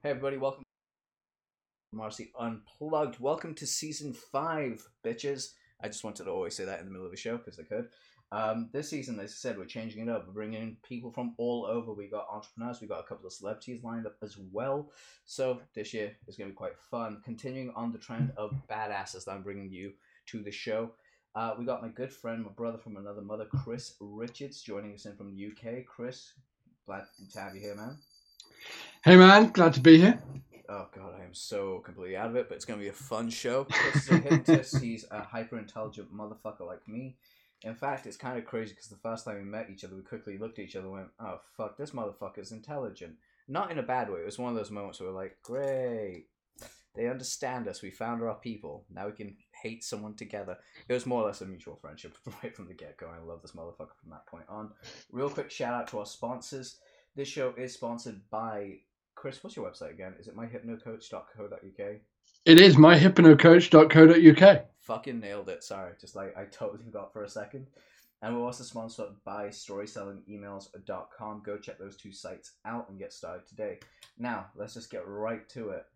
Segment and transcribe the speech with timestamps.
[0.00, 0.62] Hey everybody, welcome
[1.90, 3.18] to Marcy Unplugged.
[3.18, 5.54] Welcome to season five, bitches.
[5.82, 7.64] I just wanted to always say that in the middle of the show because I
[7.64, 7.88] could.
[8.30, 10.28] Um, this season, as I said, we're changing it up.
[10.28, 11.92] We're bringing in people from all over.
[11.92, 12.80] We got entrepreneurs.
[12.80, 14.92] We got a couple of celebrities lined up as well.
[15.24, 17.20] So this year is going to be quite fun.
[17.24, 19.94] Continuing on the trend of badasses that I'm bringing you
[20.26, 20.92] to the show.
[21.34, 25.06] Uh, we got my good friend, my brother from another mother, Chris Richards, joining us
[25.06, 25.84] in from the UK.
[25.86, 26.34] Chris,
[26.86, 27.02] glad
[27.32, 27.98] to have you here, man.
[29.04, 30.20] Hey man, glad to be here.
[30.68, 33.30] Oh god, I am so completely out of it, but it's gonna be a fun
[33.30, 33.64] show.
[33.64, 34.78] Chris is a hypnotist.
[34.82, 37.16] He's a hyper intelligent motherfucker like me.
[37.62, 40.02] In fact, it's kind of crazy because the first time we met each other, we
[40.02, 43.16] quickly looked at each other and went, "Oh fuck, this motherfucker's intelligent."
[43.48, 44.20] Not in a bad way.
[44.20, 46.26] It was one of those moments where we're like, "Great,
[46.94, 47.80] they understand us.
[47.80, 48.84] We found our people.
[48.90, 52.54] Now we can hate someone together." It was more or less a mutual friendship right
[52.54, 53.08] from the get go.
[53.08, 54.72] I love this motherfucker from that point on.
[55.10, 56.78] Real quick shout out to our sponsors.
[57.16, 58.78] This show is sponsored by
[59.14, 59.42] Chris.
[59.42, 60.14] What's your website again?
[60.18, 61.96] Is it myhypnocoach.co.uk?
[62.44, 64.64] It is myhypnocoach.co.uk.
[64.80, 65.64] Fucking nailed it.
[65.64, 67.66] Sorry, just like I totally forgot for a second.
[68.22, 71.42] And we're also sponsored by storytellingemails.com.
[71.44, 73.78] Go check those two sites out and get started today.
[74.18, 75.86] Now, let's just get right to it.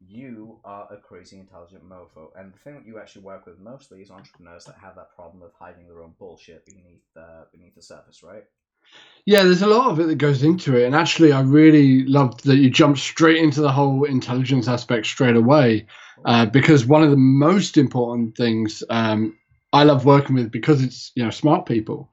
[0.00, 4.00] You are a crazy intelligent mofo, and the thing that you actually work with mostly
[4.00, 7.82] is entrepreneurs that have that problem of hiding their own bullshit beneath uh, beneath the
[7.82, 8.44] surface, right?
[9.26, 12.44] Yeah, there's a lot of it that goes into it, and actually, I really loved
[12.44, 15.86] that you jumped straight into the whole intelligence aspect straight away,
[16.24, 19.36] uh, because one of the most important things um,
[19.74, 22.08] I love working with, because it's you know smart people,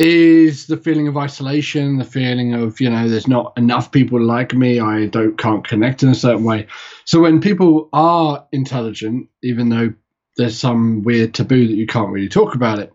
[0.00, 4.52] is the feeling of isolation, the feeling of you know there's not enough people like
[4.52, 6.66] me, I don't can't connect in a certain way.
[7.04, 9.94] So when people are intelligent, even though
[10.36, 12.92] there's some weird taboo that you can't really talk about it.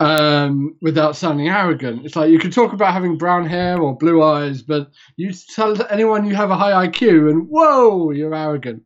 [0.00, 2.06] Um, without sounding arrogant.
[2.06, 5.76] It's like you can talk about having brown hair or blue eyes, but you tell
[5.92, 8.84] anyone you have a high IQ, and whoa, you're arrogant.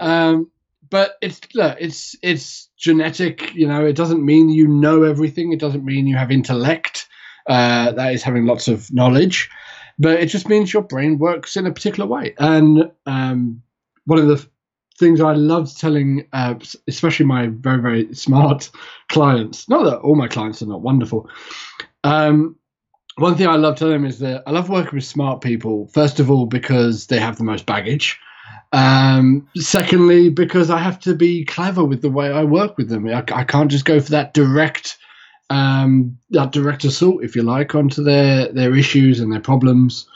[0.00, 0.50] Um,
[0.90, 3.54] but it's look, it's it's genetic.
[3.54, 5.52] You know, it doesn't mean you know everything.
[5.52, 7.06] It doesn't mean you have intellect.
[7.46, 9.50] Uh, that is having lots of knowledge,
[9.98, 12.34] but it just means your brain works in a particular way.
[12.38, 13.62] And um,
[14.04, 14.48] one of the
[14.98, 16.54] things I love telling, uh,
[16.88, 18.70] especially my very very smart
[19.08, 19.68] clients.
[19.68, 21.28] Not that all my clients are not wonderful.
[22.04, 22.56] Um,
[23.16, 25.88] one thing I love telling them is that I love working with smart people.
[25.88, 28.18] First of all, because they have the most baggage.
[28.72, 33.08] Um, secondly, because I have to be clever with the way I work with them.
[33.08, 34.98] I, I can't just go for that direct,
[35.48, 40.06] um, that direct assault, if you like, onto their their issues and their problems,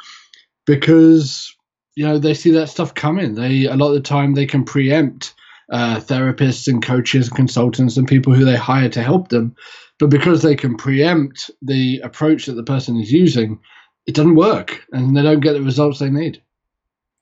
[0.67, 1.57] because
[2.01, 3.35] you know they see that stuff coming.
[3.35, 5.35] They a lot of the time they can preempt
[5.71, 9.55] uh, therapists and coaches and consultants and people who they hire to help them,
[9.99, 13.61] but because they can preempt the approach that the person is using,
[14.07, 16.43] it doesn't work and they don't get the results they need.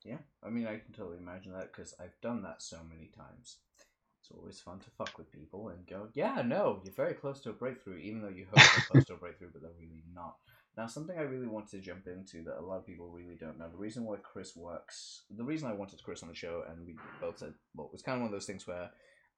[0.05, 3.57] Yeah, I mean, I can totally imagine that because I've done that so many times.
[4.21, 7.51] It's always fun to fuck with people and go, yeah, no, you're very close to
[7.51, 10.37] a breakthrough, even though you hope they're close to a breakthrough, but they're really not.
[10.79, 13.59] Now, something I really wanted to jump into that a lot of people really don't
[13.59, 13.69] know.
[13.69, 16.95] The reason why Chris works, the reason I wanted Chris on the show, and we
[17.21, 18.89] both said, well, it was kind of one of those things where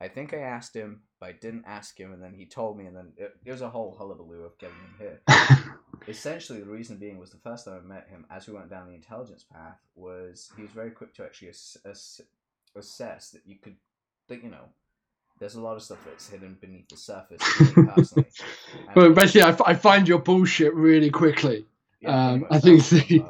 [0.03, 2.84] I think I asked him, but I didn't ask him, and then he told me,
[2.84, 5.79] and then it, it was a whole hullabaloo of getting him here.
[6.09, 8.89] Essentially, the reason being was the first time I met him, as we went down
[8.89, 12.21] the intelligence path, was he was very quick to actually ass- ass-
[12.77, 13.77] assess that you could,
[14.29, 14.69] that you know,
[15.41, 17.43] there's a lot of stuff that's hidden beneath the surface.
[17.43, 18.27] for me personally.
[18.95, 21.65] And- basically, I, f- I find your bullshit really quickly.
[22.01, 23.25] Yeah, Um, I think the-.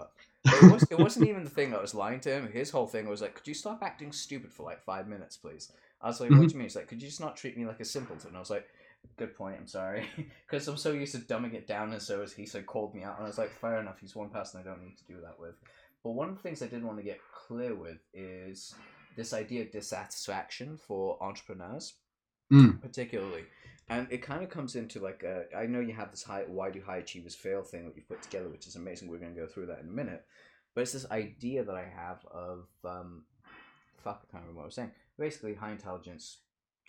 [0.44, 2.50] But it, was, it wasn't even the thing that was lying to him.
[2.50, 5.70] His whole thing was like, "Could you stop acting stupid for like five minutes, please?"
[6.00, 7.66] I was like, "What do you mean?" He's like, "Could you just not treat me
[7.66, 8.66] like a simpleton?" I was like,
[9.18, 9.56] "Good point.
[9.60, 10.06] I'm sorry,
[10.50, 13.02] because I'm so used to dumbing it down, and so as he said, called me
[13.02, 13.98] out, and I was like, fair enough.
[14.00, 15.56] He's one person I don't need to do that with."
[16.02, 18.74] But one of the things I did want to get clear with is
[19.16, 21.92] this idea of dissatisfaction for entrepreneurs
[22.52, 22.80] Mm.
[22.80, 23.44] particularly.
[23.88, 26.70] And it kind of comes into like a, I know you have this high why
[26.70, 29.08] do high achievers fail thing that you've put together, which is amazing.
[29.08, 30.24] We're going to go through that in a minute.
[30.74, 33.24] But it's this idea that I have of um,
[34.04, 34.92] fuck, I can't remember what I was saying.
[35.18, 36.38] Basically, high intelligence,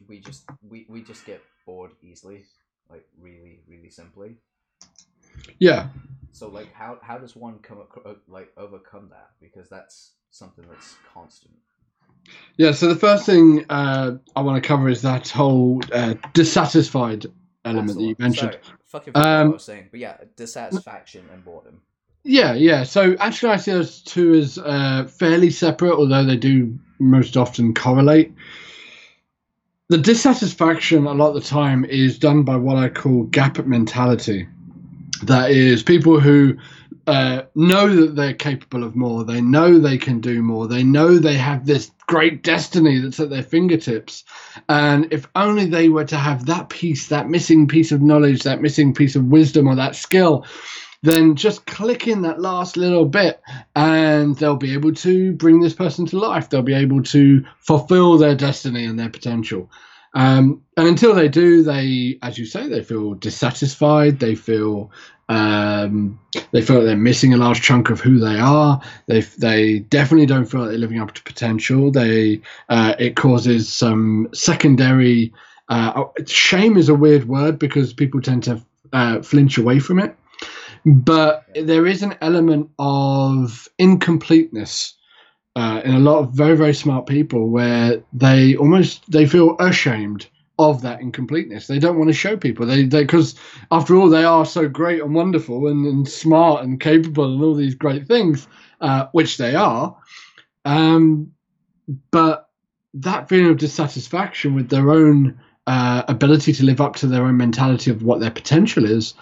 [0.07, 2.45] we just we, we just get bored easily,
[2.89, 4.37] like really really simply.
[5.59, 5.89] Yeah.
[6.31, 9.31] So like, how how does one come acro- like overcome that?
[9.41, 11.55] Because that's something that's constant.
[12.57, 17.25] Yeah, so the first thing uh, I want to cover is that whole uh, dissatisfied
[17.65, 18.53] element that you mentioned.
[18.53, 19.87] Sorry, fucking forgot what I Um, was saying.
[19.91, 21.81] But yeah, dissatisfaction and boredom.
[22.23, 22.83] Yeah, yeah.
[22.83, 27.73] So actually, I see those two as uh, fairly separate, although they do most often
[27.73, 28.31] correlate.
[29.89, 34.47] The dissatisfaction, a lot of the time, is done by what I call gap mentality.
[35.23, 36.57] That is, people who
[37.11, 39.25] uh, know that they're capable of more.
[39.25, 40.69] They know they can do more.
[40.69, 44.23] They know they have this great destiny that's at their fingertips.
[44.69, 48.61] And if only they were to have that piece, that missing piece of knowledge, that
[48.61, 50.45] missing piece of wisdom or that skill,
[51.03, 53.41] then just click in that last little bit
[53.75, 56.49] and they'll be able to bring this person to life.
[56.49, 59.69] They'll be able to fulfill their destiny and their potential.
[60.13, 64.19] Um, and until they do, they, as you say, they feel dissatisfied.
[64.19, 64.91] They feel
[65.29, 66.19] um,
[66.51, 68.81] they feel like they're missing a large chunk of who they are.
[69.07, 71.91] They they definitely don't feel like they're living up to potential.
[71.91, 75.33] They uh, it causes some secondary
[75.69, 78.61] uh, shame is a weird word because people tend to
[78.91, 80.15] uh, flinch away from it.
[80.85, 84.95] But there is an element of incompleteness
[85.55, 90.27] uh, in a lot of very very smart people where they almost they feel ashamed
[90.59, 91.67] of that incompleteness.
[91.67, 93.35] They don't want to show people they because
[93.71, 97.55] after all they are so great and wonderful and, and smart and capable and all
[97.55, 98.47] these great things,
[98.79, 99.97] uh, which they are.
[100.63, 101.31] Um,
[102.11, 102.47] but
[102.93, 107.37] that feeling of dissatisfaction with their own uh, ability to live up to their own
[107.37, 109.13] mentality of what their potential is,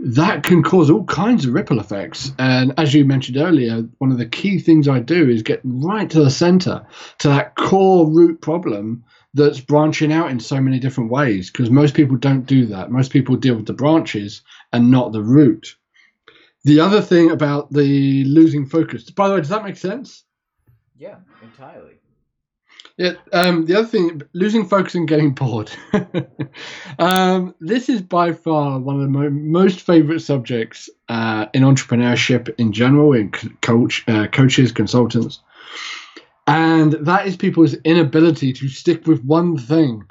[0.00, 2.32] that can cause all kinds of ripple effects.
[2.38, 6.08] And as you mentioned earlier, one of the key things I do is get right
[6.10, 6.86] to the center,
[7.18, 11.50] to that core root problem that's branching out in so many different ways.
[11.50, 12.90] Because most people don't do that.
[12.90, 15.76] Most people deal with the branches and not the root.
[16.64, 20.24] The other thing about the losing focus, by the way, does that make sense?
[20.96, 22.00] Yeah, entirely.
[22.96, 23.12] Yeah.
[23.32, 25.70] Um, the other thing, losing focus and getting bored.
[26.98, 32.54] um, this is by far one of the mo- most favorite subjects uh, in entrepreneurship
[32.58, 33.30] in general, in
[33.60, 35.40] coach, uh, coaches, consultants,
[36.46, 40.04] and that is people's inability to stick with one thing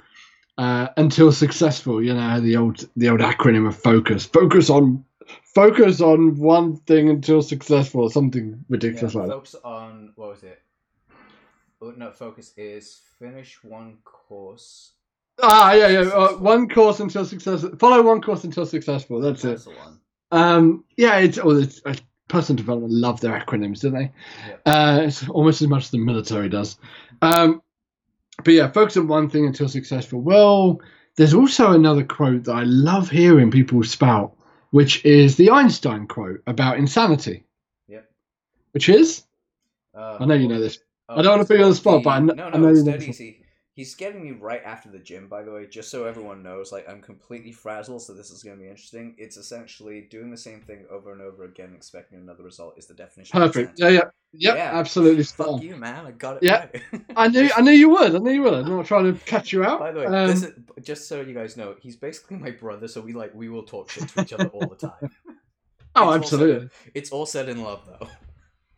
[0.60, 2.04] uh, until successful.
[2.04, 4.26] You know the old the old acronym of focus.
[4.28, 5.04] Focus on
[5.56, 10.44] focus on one thing until successful, or something ridiculous yeah, like focus on what was
[10.44, 10.62] it?
[11.86, 14.94] Oh, no, focus is finish one course.
[15.42, 16.00] Ah, yeah, yeah.
[16.10, 17.76] Uh, one course until successful.
[17.78, 19.22] Follow one course until successful.
[19.22, 19.70] That's, That's it.
[19.70, 20.00] the one.
[20.32, 21.94] Um, yeah, it's, oh, it's uh,
[22.28, 24.12] personal development love their acronyms, don't they?
[24.48, 24.56] Yeah.
[24.66, 26.78] Uh, it's almost as much as the military does.
[27.22, 27.62] Um,
[28.44, 30.22] but yeah, focus on one thing until successful.
[30.22, 30.82] Well,
[31.18, 34.36] there's also another quote that I love hearing people spout,
[34.72, 37.46] which is the Einstein quote about insanity.
[37.88, 38.10] Yep.
[38.72, 39.24] Which is,
[39.94, 40.80] Uh, I know you know this.
[41.10, 41.14] It?
[41.14, 42.58] I don't wanna it's put you on the spot, but I kn- no, I no,
[42.60, 43.42] know it's dead easy.
[43.74, 46.72] He's getting me right after the gym, by the way, just so everyone knows.
[46.72, 49.16] Like, I'm completely frazzled, so this is going to be interesting.
[49.18, 52.78] It's essentially doing the same thing over and over again, expecting another result.
[52.78, 53.38] Is the definition.
[53.38, 53.78] Perfect.
[53.78, 54.72] Yeah, yeah, yep, Yeah.
[54.80, 56.06] absolutely Fuck you, man!
[56.06, 56.44] I got it.
[56.44, 56.68] Yeah.
[56.94, 57.02] right.
[57.18, 58.16] I knew, I knew you would.
[58.16, 58.54] I knew you would.
[58.54, 59.80] I'm not trying to catch you out.
[59.80, 62.88] By the way, Um, this is, just so you guys know, he's basically my brother,
[62.88, 65.12] so we like we will talk shit to each other all the time.
[65.96, 66.70] oh, it's absolutely.
[66.94, 68.08] It's all said in love, though.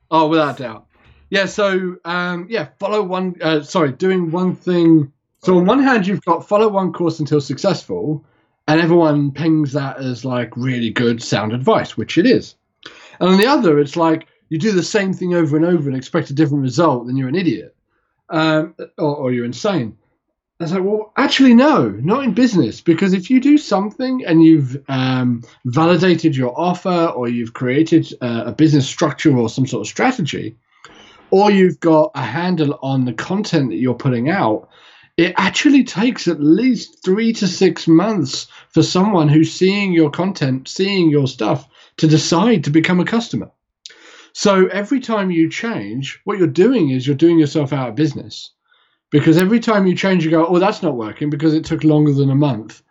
[0.10, 0.87] Oh, without doubt.
[1.30, 1.46] Yeah.
[1.46, 3.36] So, um, yeah, follow one.
[3.42, 5.12] Uh, sorry, doing one thing.
[5.44, 8.26] So on one hand, you've got follow one course until successful,
[8.68, 12.56] and everyone pings that as like really good sound advice, which it is.
[13.20, 15.98] And on the other, it's like you do the same thing over and over and
[15.98, 17.76] expect a different result, then you're an idiot,
[18.30, 19.98] um, or, or you're insane.
[20.60, 24.44] I was like, well, actually, no, not in business, because if you do something and
[24.44, 29.82] you've um, validated your offer, or you've created uh, a business structure or some sort
[29.82, 30.56] of strategy,
[31.32, 34.70] or you've got a handle on the content that you're putting out,
[35.18, 40.68] it actually takes at least three to six months for someone who's seeing your content,
[40.68, 43.52] seeing your stuff, to decide to become a customer.
[44.34, 48.52] So every time you change, what you're doing is you're doing yourself out of business.
[49.10, 52.14] Because every time you change, you go, oh, that's not working because it took longer
[52.14, 52.84] than a month.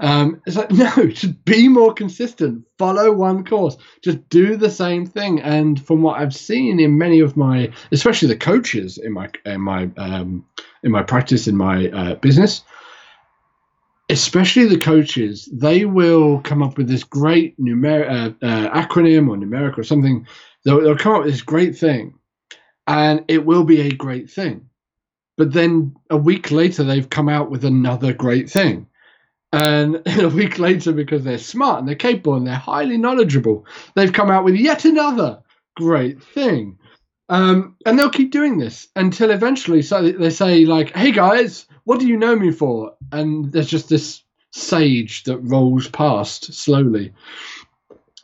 [0.00, 2.64] Um, it's like, no, just be more consistent.
[2.78, 3.76] Follow one course.
[4.02, 5.40] Just do the same thing.
[5.40, 9.60] And from what I've seen in many of my, especially the coaches in my in
[9.60, 10.44] my um,
[10.82, 12.62] in my practice in my uh, business,
[14.08, 19.78] especially the coaches, they will come up with this great uh, uh, acronym or numeric
[19.78, 20.26] or something.
[20.64, 22.14] They'll, they'll come up with this great thing,
[22.86, 24.68] and it will be a great thing.
[25.36, 28.86] But then a week later, they've come out with another great thing.
[29.52, 34.12] And a week later, because they're smart and they're capable and they're highly knowledgeable, they've
[34.12, 35.42] come out with yet another
[35.76, 36.78] great thing.
[37.28, 42.00] Um, and they'll keep doing this until eventually so they say, like, hey guys, what
[42.00, 42.94] do you know me for?
[43.12, 47.12] And there's just this sage that rolls past slowly.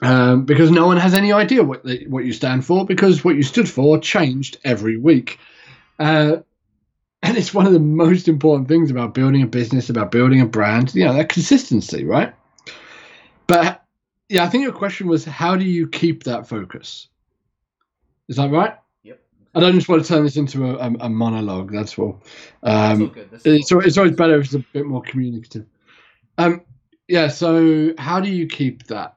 [0.02, 3.36] Um, because no one has any idea what the, what you stand for, because what
[3.36, 5.38] you stood for changed every week.
[5.98, 6.38] Uh,
[7.26, 10.46] and it's one of the most important things about building a business, about building a
[10.46, 12.32] brand, you know, that consistency, right?
[13.46, 13.84] But
[14.28, 17.08] yeah, I think your question was how do you keep that focus?
[18.28, 18.76] Is that right?
[19.02, 19.20] Yep.
[19.54, 21.72] I don't just want to turn this into a, a, a monologue.
[21.72, 22.22] That's all.
[22.62, 23.30] That's Um, all good.
[23.30, 25.66] This it's, all al- it's always better if it's a bit more communicative.
[26.38, 26.62] Um,
[27.08, 27.28] yeah.
[27.28, 29.16] So how do you keep that?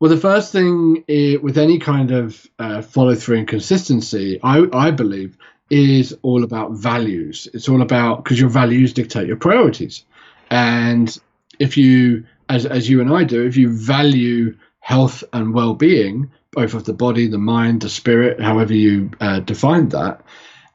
[0.00, 4.66] Well, the first thing i with any kind of uh, follow through and consistency, I,
[4.72, 5.38] I believe,
[5.70, 7.48] is all about values.
[7.54, 10.04] It's all about because your values dictate your priorities,
[10.50, 11.16] and
[11.58, 16.30] if you, as as you and I do, if you value health and well being,
[16.52, 20.20] both of the body, the mind, the spirit, however you uh, define that,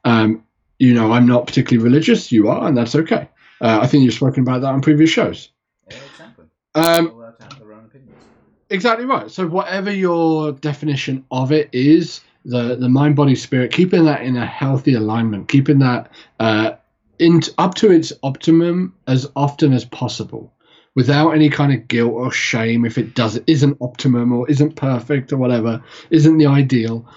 [0.03, 0.43] um,
[0.79, 2.31] you know, I'm not particularly religious.
[2.31, 3.29] You are, and that's okay.
[3.61, 5.49] Uh, I think you've spoken about that on previous shows.
[5.89, 6.45] Yeah, exactly.
[6.75, 8.23] Um, People allowed to have their own opinions.
[8.69, 9.29] exactly right.
[9.29, 14.35] So whatever your definition of it is, the the mind, body, spirit, keeping that in
[14.35, 16.71] a healthy alignment, keeping that uh,
[17.19, 20.53] in up to its optimum as often as possible,
[20.95, 25.31] without any kind of guilt or shame if it does isn't optimum or isn't perfect
[25.31, 27.07] or whatever, isn't the ideal.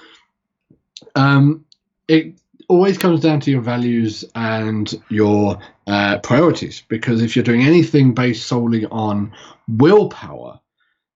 [1.15, 1.65] Um,
[2.09, 2.35] it
[2.69, 8.15] always comes down to your values and your uh, priorities because if you're doing anything
[8.15, 9.33] based solely on
[9.69, 10.59] willpower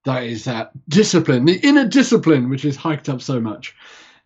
[0.05, 3.75] that is that discipline the inner discipline which is hiked up so much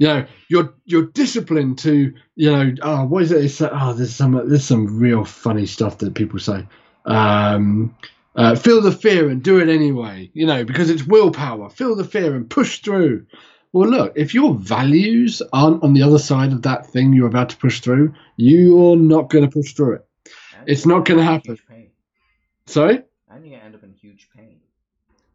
[0.00, 4.16] you know your your discipline to you know oh what is it it's, oh there's
[4.16, 6.66] some there's some real funny stuff that people say
[7.04, 7.95] um
[8.37, 12.04] uh, feel the fear and do it anyway you know because it's willpower feel the
[12.04, 13.26] fear and push through
[13.73, 17.50] well look if your values aren't on the other side of that thing you're about
[17.50, 20.07] to push through you're not going to push through it
[20.66, 21.59] It's not up in happen.
[22.66, 24.61] sorry And gonna end up in huge pain.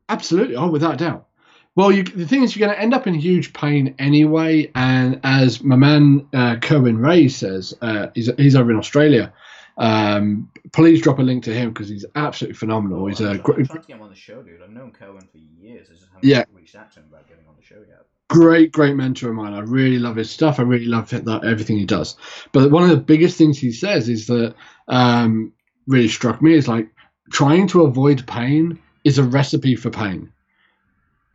[0.10, 0.56] Absolutely.
[0.56, 1.28] Oh, without a doubt.
[1.76, 4.72] Well, you, the thing is, you're going to end up in huge pain anyway.
[4.76, 9.34] And as my man uh, Kerwin Rae says, uh, he's, he's over in Australia.
[9.78, 13.08] Um, please drop a link to him because he's absolutely phenomenal.
[13.08, 14.62] He's I'm, a try- I'm great, trying to get him on the show, dude.
[14.64, 15.88] I've known Cohen for years.
[15.90, 16.46] I just haven't Yeah.
[16.54, 18.06] reached out to him about getting on the show yet.
[18.30, 19.54] great, great mentor of mine.
[19.54, 20.60] I really love his stuff.
[20.60, 22.16] I really love that, everything he does.
[22.54, 24.56] But one of the biggest things he says is that
[24.88, 25.52] um,
[25.88, 26.88] really struck me is like
[27.32, 30.32] trying to avoid pain is a recipe for pain.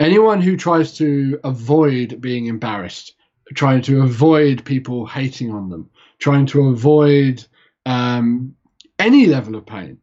[0.01, 3.15] Anyone who tries to avoid being embarrassed,
[3.55, 7.45] trying to avoid people hating on them, trying to avoid
[7.85, 8.57] um,
[8.99, 9.99] any level of pain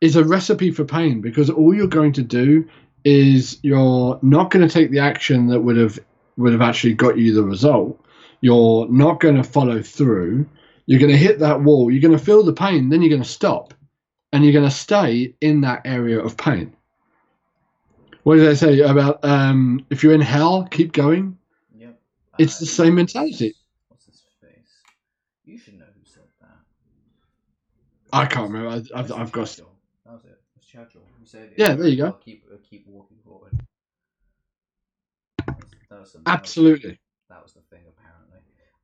[0.00, 2.68] is a recipe for pain because all you're going to do
[3.04, 5.98] is you're not going to take the action that would have
[6.36, 8.00] would have actually got you the result.
[8.40, 10.46] You're not going to follow through.
[10.86, 11.90] You're going to hit that wall.
[11.90, 12.88] You're going to feel the pain.
[12.88, 13.74] Then you're going to stop,
[14.32, 16.76] and you're going to stay in that area of pain.
[18.28, 21.38] What did I say about um, if you're in hell, keep going?
[21.74, 21.98] Yep.
[22.38, 23.54] It's the same mentality.
[23.88, 24.82] What's his face?
[25.46, 26.58] You should know who said that.
[28.12, 28.68] I can't remember.
[28.68, 29.46] I, I've, I've got.
[29.46, 29.64] That
[30.12, 30.32] was it.
[30.32, 31.00] It was Churchill.
[31.24, 32.18] Said, Yeah, there you go.
[32.22, 33.58] Keep, uh, keep walking forward.
[35.46, 37.00] That was, that was some- that was- Absolutely.
[37.30, 38.40] That was the thing, apparently.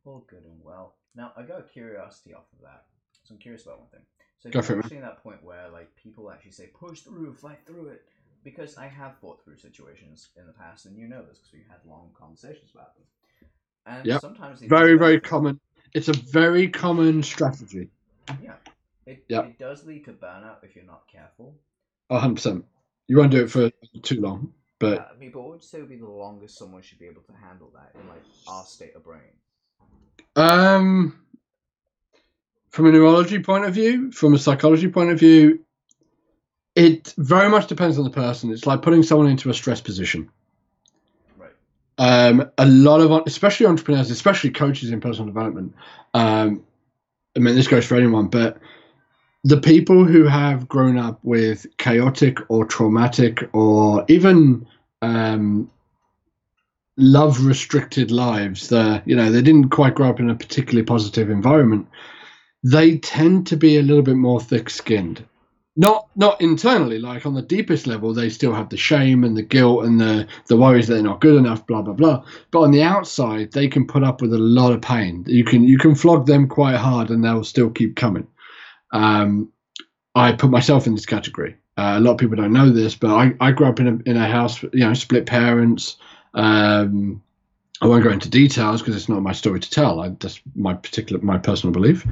[0.06, 0.94] All good and well.
[1.14, 2.84] Now, I got a curiosity off of that.
[3.24, 4.00] So I'm curious about one thing.
[4.38, 4.84] So Go you're for it, man.
[4.84, 8.04] actually in that point where like people actually say, push through, fight through it.
[8.44, 11.64] Because I have fought through situations in the past, and you know this because we
[11.68, 13.04] had long conversations about them.
[13.86, 14.20] And Yep.
[14.20, 15.24] sometimes Very, very benefit.
[15.30, 15.60] common.
[15.94, 17.90] It's a very common strategy.
[18.42, 18.56] Yeah.
[19.06, 19.44] It, Yep.
[19.46, 21.58] it does lead to burnout if you're not careful.
[22.10, 22.64] 100%.
[23.06, 23.70] You won't do it for
[24.02, 26.80] too long, but I mean, but what would you say would be the longest someone
[26.82, 29.20] should be able to handle that in like our state of brain?
[30.36, 31.22] Um,
[32.70, 35.63] from a neurology point of view, from a psychology point of view,
[36.74, 38.50] it very much depends on the person.
[38.52, 40.30] It's like putting someone into a stress position.
[41.36, 41.52] Right.
[41.98, 45.74] Um, a lot of, especially entrepreneurs, especially coaches in personal development.
[46.14, 46.64] Um,
[47.36, 48.58] I mean, this goes for anyone, but
[49.44, 54.66] the people who have grown up with chaotic or traumatic or even
[55.02, 55.70] um,
[56.96, 61.30] love restricted lives, the you know they didn't quite grow up in a particularly positive
[61.30, 61.86] environment.
[62.62, 65.22] They tend to be a little bit more thick-skinned.
[65.76, 69.42] Not not internally, like on the deepest level, they still have the shame and the
[69.42, 72.24] guilt and the the worries that they're not good enough, blah blah blah.
[72.52, 75.24] But on the outside, they can put up with a lot of pain.
[75.26, 78.28] You can you can flog them quite hard, and they'll still keep coming.
[78.92, 79.50] Um,
[80.14, 81.56] I put myself in this category.
[81.76, 84.10] Uh, a lot of people don't know this, but I, I grew up in a
[84.10, 85.96] in a house, you know, split parents.
[86.34, 87.20] Um,
[87.80, 90.00] I won't go into details because it's not my story to tell.
[90.00, 92.06] I, that's my particular my personal belief.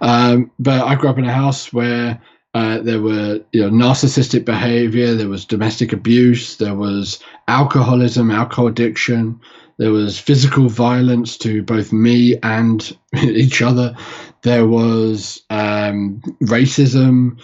[0.00, 2.20] Um, but I grew up in a house where
[2.54, 7.18] uh, there were you know narcissistic behavior, there was domestic abuse, there was
[7.48, 9.40] alcoholism, alcohol addiction,
[9.78, 13.96] there was physical violence to both me and each other.
[14.42, 17.40] There was um, racism.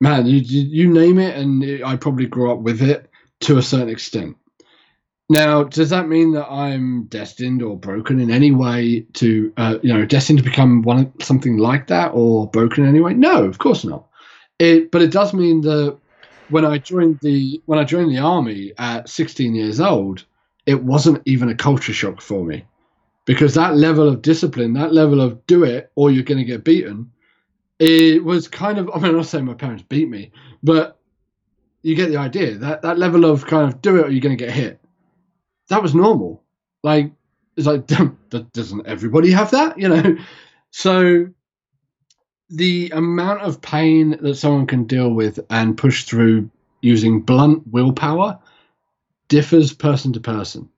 [0.00, 3.88] Man, you, you name it, and I probably grew up with it to a certain
[3.88, 4.36] extent.
[5.30, 9.92] Now, does that mean that I'm destined or broken in any way to, uh, you
[9.92, 13.14] know, destined to become one something like that or broken in any way?
[13.14, 14.06] No, of course not.
[14.58, 15.98] It, but it does mean that
[16.48, 20.24] when I joined the when I joined the army at 16 years old,
[20.66, 22.64] it wasn't even a culture shock for me,
[23.24, 26.64] because that level of discipline, that level of do it or you're going to get
[26.64, 27.10] beaten,
[27.78, 28.90] it was kind of.
[28.94, 30.30] I mean, I'm not saying my parents beat me,
[30.62, 30.98] but
[31.82, 32.54] you get the idea.
[32.54, 34.80] That that level of kind of do it or you're going to get hit
[35.68, 36.42] that was normal.
[36.82, 37.12] Like
[37.56, 37.86] it's like
[38.52, 40.16] doesn't everybody have that, you know?
[40.70, 41.26] So
[42.56, 48.38] the amount of pain that someone can deal with and push through using blunt willpower
[49.28, 50.68] differs person to person.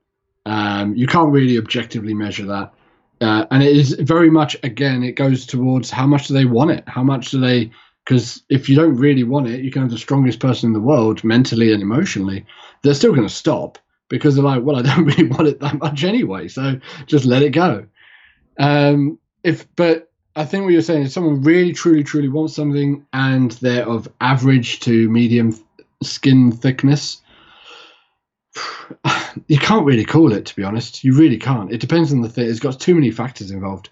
[0.46, 2.72] Um, you can't really objectively measure that.
[3.20, 6.70] Uh, and it is very much, again, it goes towards how much do they want
[6.70, 6.84] it?
[6.86, 7.70] How much do they,
[8.04, 10.80] because if you don't really want it, you can have the strongest person in the
[10.80, 12.46] world mentally and emotionally.
[12.82, 13.78] They're still going to stop
[14.08, 17.42] because they're like, well, I don't really want it that much anyway, so just let
[17.42, 17.86] it go.
[18.58, 23.06] Um, if but I think what you're saying is someone really, truly, truly wants something
[23.14, 25.58] and they're of average to medium
[26.02, 27.22] skin thickness.
[29.48, 31.04] You can't really call it, to be honest.
[31.04, 31.70] You really can't.
[31.70, 32.48] It depends on the thing.
[32.48, 33.90] It's got too many factors involved.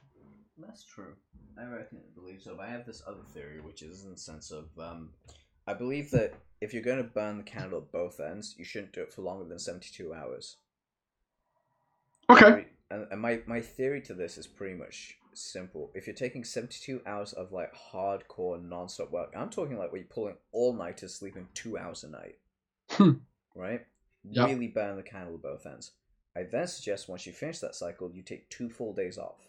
[0.56, 1.12] That's true.
[1.60, 2.56] I reckon I believe so.
[2.56, 5.10] But I have this other theory, which is in the sense of um,
[5.66, 6.32] I believe that
[6.62, 9.20] if you're going to burn the candle at both ends, you shouldn't do it for
[9.20, 10.56] longer than 72 hours.
[12.30, 12.64] Okay.
[12.90, 15.90] And, and my, my theory to this is pretty much simple.
[15.94, 20.08] If you're taking 72 hours of like hardcore non-stop work, I'm talking like where you're
[20.08, 22.38] pulling all nighters, sleeping two hours a night,
[22.90, 23.12] Hmm.
[23.54, 23.86] right?
[24.24, 24.48] Yep.
[24.48, 25.92] Really burn the candle at both ends.
[26.36, 29.48] I then suggest once you finish that cycle, you take two full days off.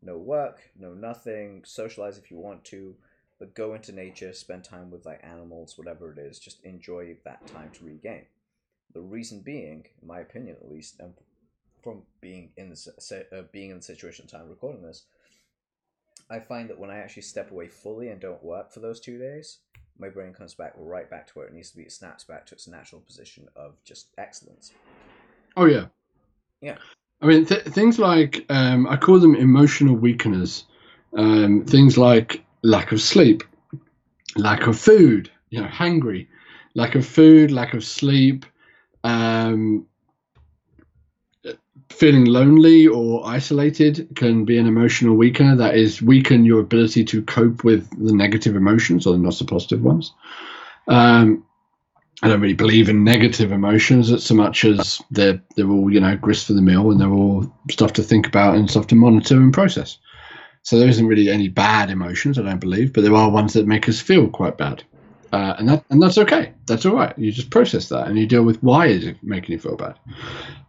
[0.00, 2.96] No work, no nothing, socialize if you want to,
[3.38, 7.46] but go into nature, spend time with like animals, whatever it is, just enjoy that
[7.46, 8.26] time to regain.
[8.94, 11.14] The reason being, in my opinion at least, and
[11.82, 15.04] from being in the uh, being in the situation time recording this,
[16.30, 19.18] I find that when I actually step away fully and don't work for those two
[19.18, 19.58] days,
[19.98, 21.82] my brain comes back right back to where it needs to be.
[21.82, 24.72] It snaps back to its natural position of just excellence.
[25.56, 25.86] Oh yeah.
[26.60, 26.76] Yeah.
[27.20, 30.64] I mean, th- things like um, I call them emotional weakeners.
[31.16, 33.44] Um, things like lack of sleep,
[34.36, 36.28] lack of food, you know, hungry,
[36.74, 38.46] lack of food, lack of sleep,
[39.04, 39.86] um,
[41.92, 47.22] feeling lonely or isolated can be an emotional weakener that is weaken your ability to
[47.22, 50.12] cope with the negative emotions or not the positive ones.
[50.88, 51.44] Um,
[52.22, 56.16] I don't really believe in negative emotions so much as they're they're all you know
[56.16, 59.36] grist for the mill and they're all stuff to think about and stuff to monitor
[59.36, 59.98] and process.
[60.62, 63.66] So there isn't really any bad emotions, I don't believe, but there are ones that
[63.66, 64.84] make us feel quite bad,
[65.32, 66.52] uh, and that and that's okay.
[66.66, 67.16] That's all right.
[67.18, 69.98] You just process that and you deal with why is it making you feel bad.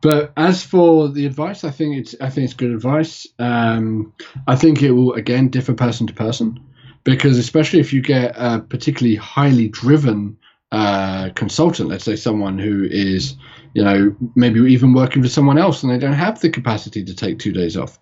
[0.02, 3.28] But as for the advice, I think it's I think it's good advice.
[3.40, 4.14] Um,
[4.48, 6.60] I think it will again differ person to person,
[7.04, 10.38] because especially if you get a particularly highly driven
[10.72, 13.36] uh, consultant, let's say someone who is,
[13.74, 17.16] you know, maybe even working for someone else and they don't have the capacity to
[17.16, 18.00] take two days off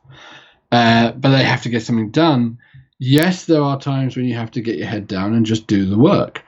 [0.71, 2.58] uh, but they have to get something done.
[3.00, 5.86] Yes, there are times when you have to get your head down and just do
[5.86, 6.43] the work.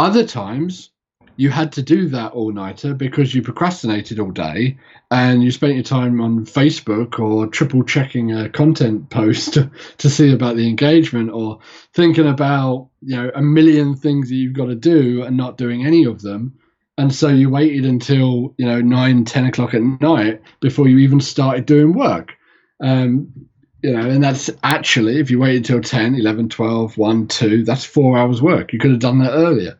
[0.00, 0.88] Other times,
[1.36, 4.78] you had to do that all nighter because you procrastinated all day
[5.10, 9.58] and you spent your time on Facebook or triple checking a content post
[9.98, 11.58] to, see about the engagement or
[11.92, 15.84] thinking about you know a million things that you've got to do and not doing
[15.84, 16.58] any of them
[16.96, 21.20] and so you waited until you know 9 10 o'clock at night before you even
[21.20, 22.36] started doing work
[22.82, 23.50] um,
[23.82, 27.84] you know, and that's actually, if you waited until 10, 11, 12, 1, 2, that's
[27.84, 28.72] four hours work.
[28.72, 29.78] You could have done that earlier.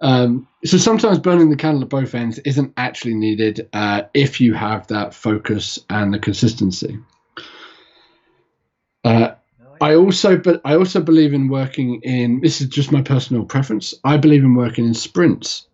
[0.00, 4.54] Um, so sometimes burning the candle at both ends isn't actually needed uh, if you
[4.54, 6.98] have that focus and the consistency.
[9.04, 9.34] Uh,
[9.80, 12.40] I also, but I also believe in working in.
[12.40, 13.94] This is just my personal preference.
[14.04, 15.66] I believe in working in sprints.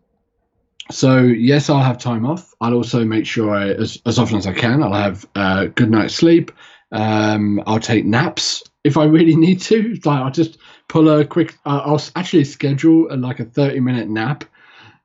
[0.90, 2.52] So yes, I'll have time off.
[2.60, 5.64] I'll also make sure I, as as often as I can, I'll have a uh,
[5.66, 6.50] good night's sleep.
[6.92, 9.94] Um, I'll take naps if I really need to.
[10.04, 10.58] Like I'll just
[10.90, 11.56] pull a quick.
[11.64, 14.44] Uh, I'll actually schedule a, like a thirty-minute nap,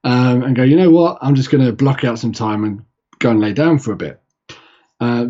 [0.03, 0.63] um, and go.
[0.63, 1.19] You know what?
[1.21, 2.83] I'm just going to block out some time and
[3.19, 4.19] go and lay down for a bit.
[4.99, 5.27] Uh,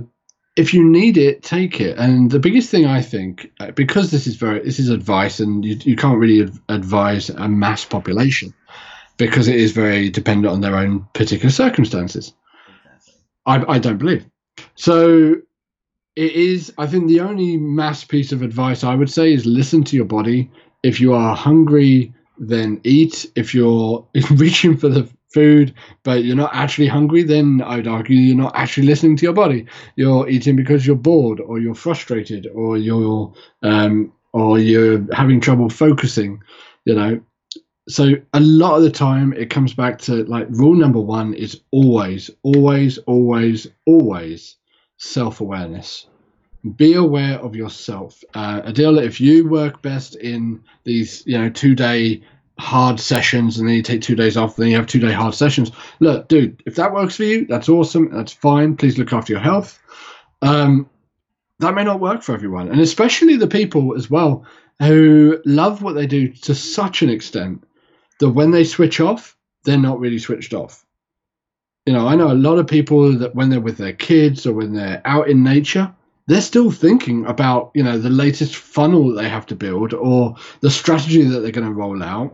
[0.56, 1.98] if you need it, take it.
[1.98, 5.66] And the biggest thing I think, uh, because this is very, this is advice, and
[5.66, 8.54] you, you can't really advise a mass population
[9.18, 12.34] because it is very dependent on their own particular circumstances.
[12.86, 13.14] Exactly.
[13.46, 14.26] I, I don't believe.
[14.76, 15.36] So
[16.16, 19.84] it is i think the only mass piece of advice i would say is listen
[19.84, 20.50] to your body
[20.84, 25.74] if you are hungry then eat if you're reaching for the food,
[26.04, 29.66] but you're not actually hungry, then I'd argue you're not actually listening to your body.
[29.98, 35.70] You're eating because you're bored, or you're frustrated, or you're um, or you're having trouble
[35.70, 36.42] focusing.
[36.86, 37.22] You know,
[37.90, 41.62] so a lot of the time it comes back to like rule number one is
[41.72, 44.56] always, always, always, always
[44.98, 46.08] self awareness.
[46.78, 48.24] Be aware of yourself.
[48.34, 52.24] Uh, Adil, if you work best in these, you know, two day
[52.58, 55.36] hard sessions and then you take two days off, then you have two day hard
[55.36, 55.72] sessions.
[56.00, 58.10] Look, dude, if that works for you, that's awesome.
[58.12, 58.78] That's fine.
[58.78, 59.80] Please look after your health.
[60.42, 60.90] Um,
[61.60, 64.46] that may not work for everyone, and especially the people as well
[64.80, 67.64] who love what they do to such an extent
[68.20, 70.85] that when they switch off, they're not really switched off.
[71.86, 74.54] You know, I know a lot of people that when they're with their kids or
[74.54, 75.94] when they're out in nature,
[76.26, 80.36] they're still thinking about, you know, the latest funnel that they have to build or
[80.62, 82.34] the strategy that they're going to roll out.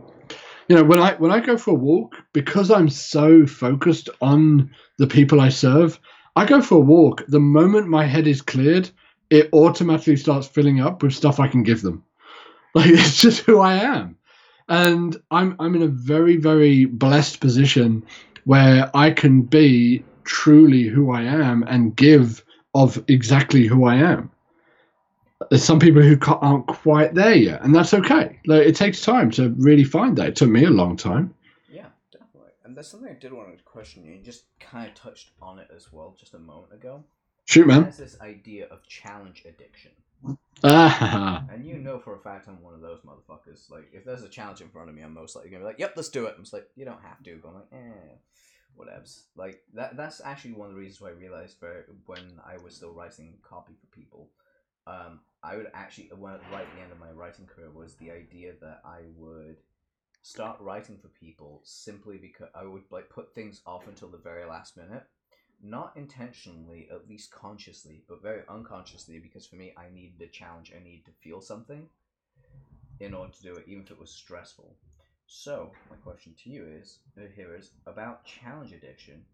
[0.68, 4.70] You know, when I when I go for a walk, because I'm so focused on
[4.96, 6.00] the people I serve,
[6.34, 7.22] I go for a walk.
[7.28, 8.88] The moment my head is cleared,
[9.28, 12.04] it automatically starts filling up with stuff I can give them.
[12.74, 14.16] Like it's just who I am
[14.68, 18.04] and I'm I'm in a very very blessed position
[18.44, 24.30] where I can be truly who I am and give of exactly who I am.
[25.50, 28.38] There's some people who aren't quite there yet, and that's okay.
[28.46, 30.28] Like it takes time to really find that.
[30.28, 31.34] It took me a long time.
[31.68, 32.52] Yeah, definitely.
[32.64, 34.14] And there's something I did want to question you.
[34.14, 37.02] You just kind of touched on it as well just a moment ago.
[37.44, 37.82] Shoot, man.
[37.82, 39.92] There's this idea of challenge addiction.
[40.64, 41.44] Ah.
[41.50, 43.70] And you know for a fact I'm one of those motherfuckers.
[43.70, 45.78] Like, if there's a challenge in front of me, I'm most likely gonna be like,
[45.78, 48.14] "Yep, let's do it." I'm just like, "You don't have to," but I'm like, "Eh,
[48.78, 49.96] whatevs." Like that.
[49.96, 53.38] That's actually one of the reasons why I realized for when I was still writing
[53.42, 54.30] copy for people,
[54.86, 58.12] um, I would actually when right at the end of my writing career was the
[58.12, 59.56] idea that I would
[60.22, 64.44] start writing for people simply because I would like put things off until the very
[64.44, 65.04] last minute
[65.62, 70.72] not intentionally, at least consciously, but very unconsciously, because for me, I needed a challenge.
[70.76, 71.88] I needed to feel something
[73.00, 74.76] in order to do it, even if it was stressful.
[75.26, 79.24] So, my question to you is uh, here is about challenge addiction.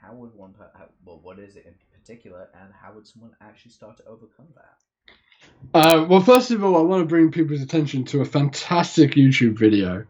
[0.00, 3.72] How would one, how, well, what is it in particular, and how would someone actually
[3.72, 4.78] start to overcome that?
[5.74, 9.58] Uh, well, first of all, I want to bring people's attention to a fantastic YouTube
[9.58, 10.06] video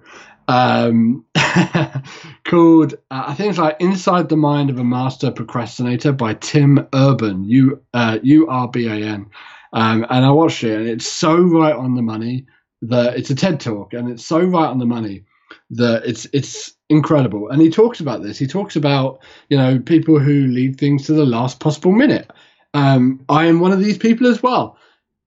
[0.48, 1.26] um,
[2.44, 6.88] called, uh, I think it's like Inside the Mind of a Master Procrastinator by Tim
[6.94, 9.26] Urban, U uh, U R B A N.
[9.74, 12.46] Um, and I watched it, and it's so right on the money
[12.82, 15.24] that it's a TED talk, and it's so right on the money
[15.70, 17.50] that it's it's incredible.
[17.50, 18.38] And he talks about this.
[18.38, 22.30] He talks about you know people who leave things to the last possible minute.
[22.72, 24.78] Um, I am one of these people as well.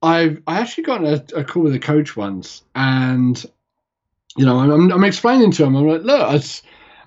[0.02, 3.44] I've I actually got a, a call with a coach once, and
[4.38, 6.42] you know, I'm, I'm explaining to him, I'm like, look, I,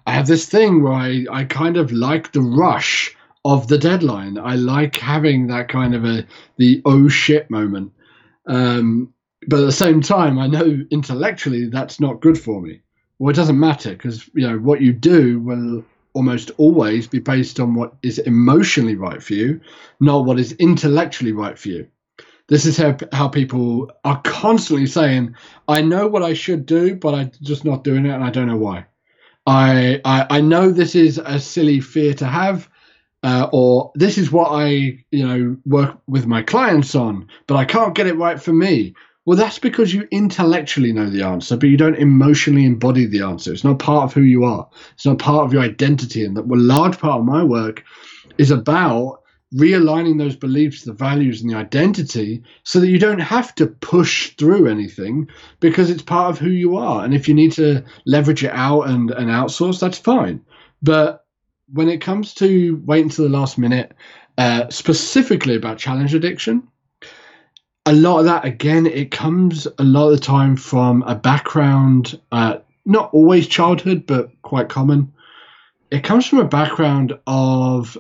[0.07, 4.39] I have this thing where I, I kind of like the rush of the deadline.
[4.39, 6.27] I like having that kind of a
[6.57, 7.93] the oh shit moment.
[8.47, 9.13] Um,
[9.47, 12.81] but at the same time, I know intellectually that's not good for me.
[13.19, 17.59] Well, it doesn't matter because you know what you do will almost always be based
[17.59, 19.61] on what is emotionally right for you,
[20.01, 21.89] not what is intellectually right for you.
[22.49, 25.35] This is how how people are constantly saying,
[25.67, 28.49] "I know what I should do, but I'm just not doing it, and I don't
[28.49, 28.87] know why."
[29.47, 32.69] I I, I know this is a silly fear to have,
[33.23, 37.65] uh, or this is what I you know work with my clients on, but I
[37.65, 38.95] can't get it right for me.
[39.27, 43.55] Well, that's because you intellectually know the answer, but you don't emotionally embody the answer.
[43.55, 44.69] It's not part of who you are.
[44.93, 47.83] It's not part of your identity, and that a large part of my work
[48.37, 49.23] is about
[49.55, 54.31] realigning those beliefs, the values, and the identity so that you don't have to push
[54.37, 55.29] through anything
[55.61, 57.05] because it's part of who you are.
[57.05, 60.45] And if you need to leverage it out and, and outsource, that's fine.
[60.83, 61.25] But
[61.73, 63.93] when it comes to waiting to the last minute,
[64.39, 66.67] uh, specifically about challenge addiction,
[67.87, 72.19] a lot of that, again, it comes a lot of the time from a background,
[72.33, 75.13] uh, not always childhood, but quite common.
[75.91, 77.97] It comes from a background of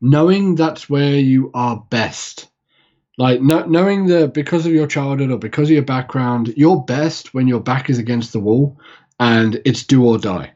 [0.00, 2.48] knowing that's where you are best.
[3.18, 7.34] Like no, knowing that because of your childhood or because of your background, you're best
[7.34, 8.78] when your back is against the wall
[9.18, 10.52] and it's do or die.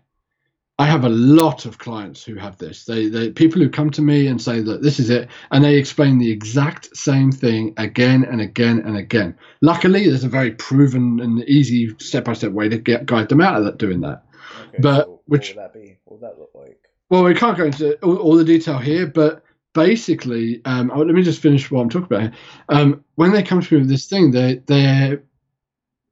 [0.78, 2.84] I have a lot of clients who have this.
[2.84, 5.76] They, they people who come to me and say that this is it, and they
[5.76, 9.36] explain the exact same thing again and again and again.
[9.60, 13.64] Luckily, there's a very proven and easy step-by-step way to get guide them out of
[13.66, 14.24] that doing that.
[14.68, 15.96] Okay, But so which- what would that be?
[16.04, 16.83] What would that look like?
[17.10, 19.42] Well, we can't go into all, all the detail here, but
[19.74, 22.32] basically, um, oh, let me just finish what I'm talking about here.
[22.68, 25.22] Um, when they come to me with this thing, they they're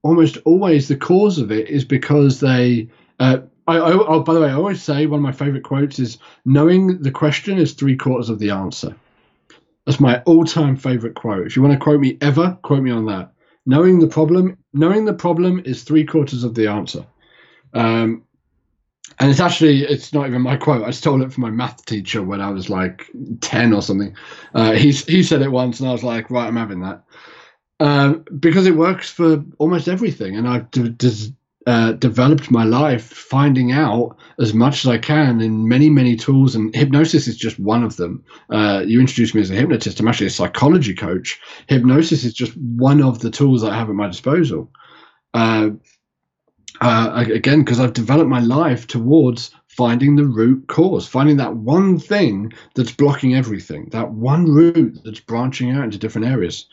[0.02, 2.88] almost always the cause of it is because they
[3.20, 5.98] uh, I, I, oh, by the way, I always say one of my favorite quotes
[5.98, 8.96] is knowing the question is three quarters of the answer.
[9.86, 11.46] That's my all-time favorite quote.
[11.46, 13.32] If you want to quote me ever, quote me on that.
[13.64, 17.04] Knowing the problem, knowing the problem is three quarters of the answer.
[17.72, 18.24] Um,
[19.22, 20.84] and it's actually it's not even my quote.
[20.84, 23.10] I stole it from my math teacher when I was like
[23.42, 24.16] ten or something.
[24.54, 26.96] Uh, he he said it once, and I was like, right, I'm having that
[27.80, 30.36] um, because it works for almost everything.
[30.36, 31.34] And I've d- d-
[31.66, 36.56] uh, developed my life finding out as much as I can in many, many tools,
[36.56, 38.24] and hypnosis is just one of them.
[38.50, 40.00] Uh, you introduced me as a hypnotist.
[40.00, 41.40] I'm actually a psychology coach.
[41.68, 44.70] Hypnosis is just one of the tools I have at my disposal.
[45.34, 45.70] Uh,
[46.82, 51.98] uh, again, because I've developed my life towards finding the root cause, finding that one
[51.98, 56.66] thing that's blocking everything, that one root that's branching out into different areas.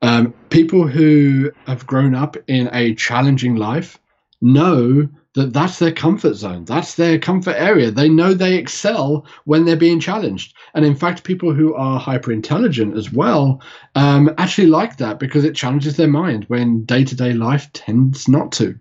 [0.00, 3.98] Um, people who have grown up in a challenging life
[4.40, 6.64] know that that's their comfort zone.
[6.64, 7.90] That's their comfort area.
[7.90, 10.54] They know they excel when they're being challenged.
[10.74, 13.62] And in fact, people who are hyper intelligent as well
[13.94, 18.28] um, actually like that because it challenges their mind when day to day life tends
[18.28, 18.78] not to.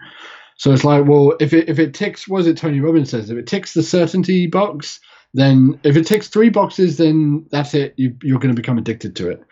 [0.61, 3.31] So it's like, well, if it if it ticks, what is it Tony Robbins says?
[3.31, 4.99] If it ticks the certainty box,
[5.33, 7.95] then if it ticks three boxes, then that's it.
[7.97, 9.43] You, you're going to become addicted to it.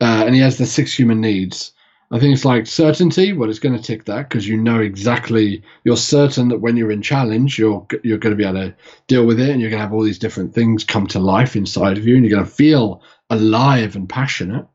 [0.00, 1.72] Uh, and he has the six human needs.
[2.10, 3.34] I think it's like certainty.
[3.34, 5.62] Well, it's going to tick that because you know exactly.
[5.84, 8.74] You're certain that when you're in challenge, you're you're going to be able to
[9.08, 11.54] deal with it, and you're going to have all these different things come to life
[11.54, 14.66] inside of you, and you're going to feel alive and passionate.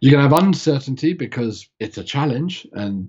[0.00, 3.08] You're going to have uncertainty because it's a challenge, and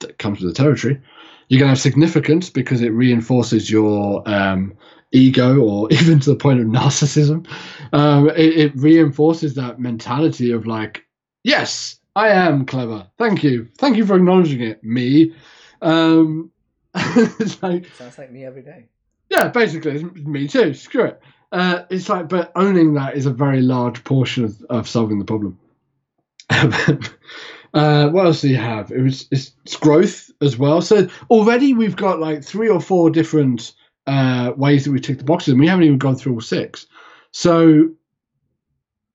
[0.00, 1.00] that comes with the territory.
[1.48, 4.76] You're going to have significance because it reinforces your um,
[5.12, 7.46] ego or even to the point of narcissism.
[7.92, 11.04] Um, it, it reinforces that mentality of like,
[11.44, 13.06] yes, I am clever.
[13.16, 13.68] Thank you.
[13.78, 15.34] Thank you for acknowledging it, me.
[15.80, 16.50] Um,
[16.94, 18.86] it's like, Sounds like me every day.
[19.30, 20.74] Yeah, basically, me too.
[20.74, 21.20] Screw it.
[21.52, 25.24] Uh, it's like, but owning that is a very large portion of, of solving the
[25.24, 25.58] problem.
[27.74, 28.90] uh, what else do you have?
[28.90, 30.80] It was it's, it's, growth as well.
[30.80, 33.74] So already we've got like three or four different
[34.06, 36.86] uh, ways that we tick the boxes, and we haven't even gone through all six.
[37.32, 37.90] So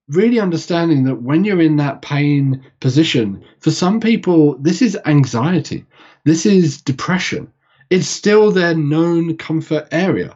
[0.08, 5.86] really understanding that when you're in that pain position, for some people, this is anxiety,
[6.26, 7.52] this is depression.
[7.90, 10.36] It's still their known comfort area.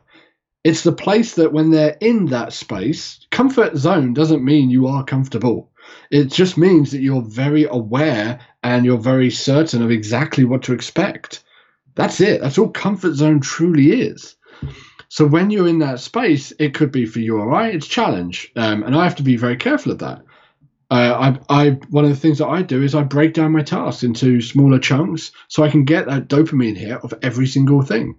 [0.64, 5.04] It's the place that when they're in that space, comfort zone doesn't mean you are
[5.04, 5.72] comfortable.
[6.10, 10.74] It just means that you're very aware and you're very certain of exactly what to
[10.74, 11.44] expect.
[11.96, 12.42] That's it.
[12.42, 14.36] That's all comfort zone truly is.
[15.10, 18.52] So when you're in that space, it could be for you or I, it's challenge,
[18.56, 20.24] um, and I have to be very careful of that.
[20.90, 23.62] Uh, I, I, one of the things that I do is I break down my
[23.62, 28.16] tasks into smaller chunks so I can get that dopamine hit of every single thing,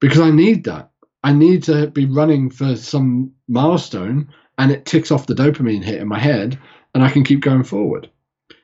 [0.00, 0.90] because I need that.
[1.22, 6.00] I need to be running for some milestone, and it ticks off the dopamine hit
[6.00, 6.58] in my head,
[6.94, 8.10] and I can keep going forward.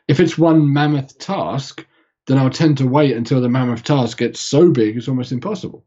[0.06, 1.86] If it's one mammoth task,
[2.26, 5.84] then I'll tend to wait until the mammoth task gets so big it's almost impossible.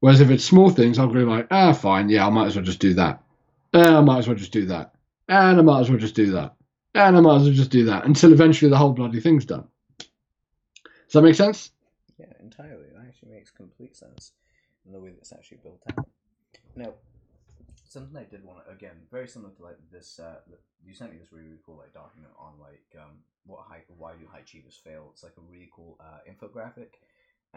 [0.00, 2.64] Whereas if it's small things, I'll be like, ah, fine, yeah, I might as well
[2.64, 3.22] just do that.
[3.72, 4.94] And I might as well just do that.
[5.28, 6.54] And I might as well just do that.
[6.94, 9.68] And I might as well just do that until eventually the whole bloody thing's done.
[9.98, 11.70] Does that make sense?
[12.18, 12.86] Yeah, entirely.
[12.94, 14.32] That actually makes complete sense
[14.84, 16.08] in the way that's actually built out.
[16.74, 16.94] Now,
[17.92, 20.36] something I did want to, again, very similar to like this, uh,
[20.84, 24.12] you sent me this really, really cool like document on like um, what high, why
[24.12, 25.10] do high achievers fail.
[25.12, 27.00] It's like a really cool uh, infographic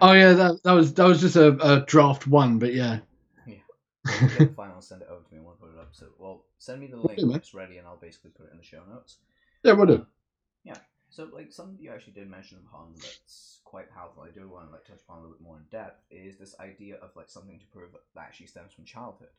[0.01, 2.99] Oh yeah, that that was that was just a, a draft one, but yeah.
[3.47, 4.27] Yeah.
[4.37, 5.89] The final, send it over to me, and we'll put it up.
[5.93, 8.59] So, well, send me the link when it's ready, and I'll basically put it in
[8.59, 9.17] the show notes.
[9.63, 9.95] Yeah, we'll do.
[9.95, 10.07] Um,
[10.63, 10.77] yeah.
[11.09, 14.21] So, like something you actually did mention upon that's quite powerful.
[14.21, 16.03] I do want to like touch upon a little bit more in depth.
[16.11, 19.29] Is this idea of like something to prove that actually stems from childhood?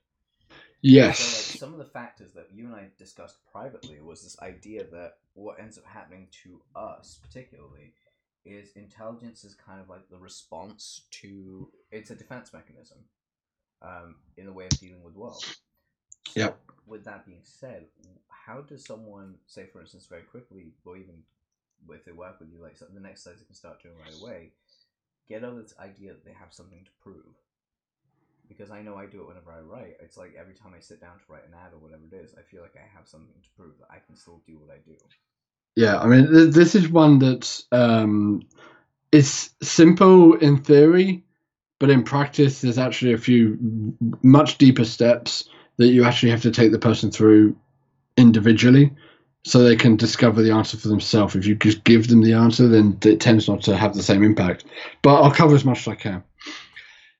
[0.82, 1.18] Yes.
[1.18, 4.84] So, like some of the factors that you and I discussed privately was this idea
[4.92, 7.92] that what ends up happening to us, particularly,
[8.44, 12.98] is intelligence is kind of like the response to it's a defense mechanism
[13.82, 15.44] um, in the way of dealing with the world.
[16.28, 16.58] So yep.
[16.86, 17.86] With that being said,
[18.28, 21.16] how does someone say, for instance, very quickly, or even
[21.90, 24.52] if they work with you, like the next size they can start doing right away,
[25.28, 27.34] get over this idea that they have something to prove?
[28.48, 29.96] Because I know I do it whenever I write.
[30.00, 32.34] It's like every time I sit down to write an ad or whatever it is,
[32.38, 34.78] I feel like I have something to prove that I can still do what I
[34.86, 34.96] do.
[35.74, 38.42] Yeah, I mean, th- this is one that's um,
[39.20, 41.22] simple in theory,
[41.78, 46.50] but in practice, there's actually a few much deeper steps that you actually have to
[46.50, 47.54] take the person through
[48.16, 48.94] individually
[49.44, 51.36] so they can discover the answer for themselves.
[51.36, 54.24] If you just give them the answer, then it tends not to have the same
[54.24, 54.64] impact.
[55.02, 56.24] But I'll cover as much as I can.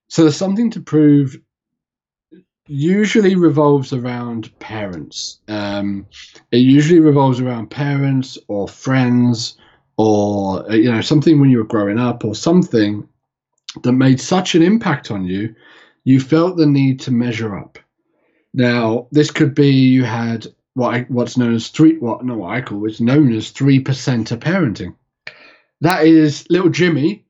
[0.09, 1.37] So there's something to prove.
[2.69, 5.40] Usually revolves around parents.
[5.47, 6.07] Um,
[6.51, 9.57] it usually revolves around parents or friends
[9.97, 13.09] or you know something when you were growing up or something
[13.83, 15.55] that made such an impact on you,
[16.05, 17.79] you felt the need to measure up.
[18.55, 22.55] Now, this could be you had what I, what's known as three what no what
[22.55, 24.95] I call it's known as three percent of parenting.
[25.81, 27.25] That is little Jimmy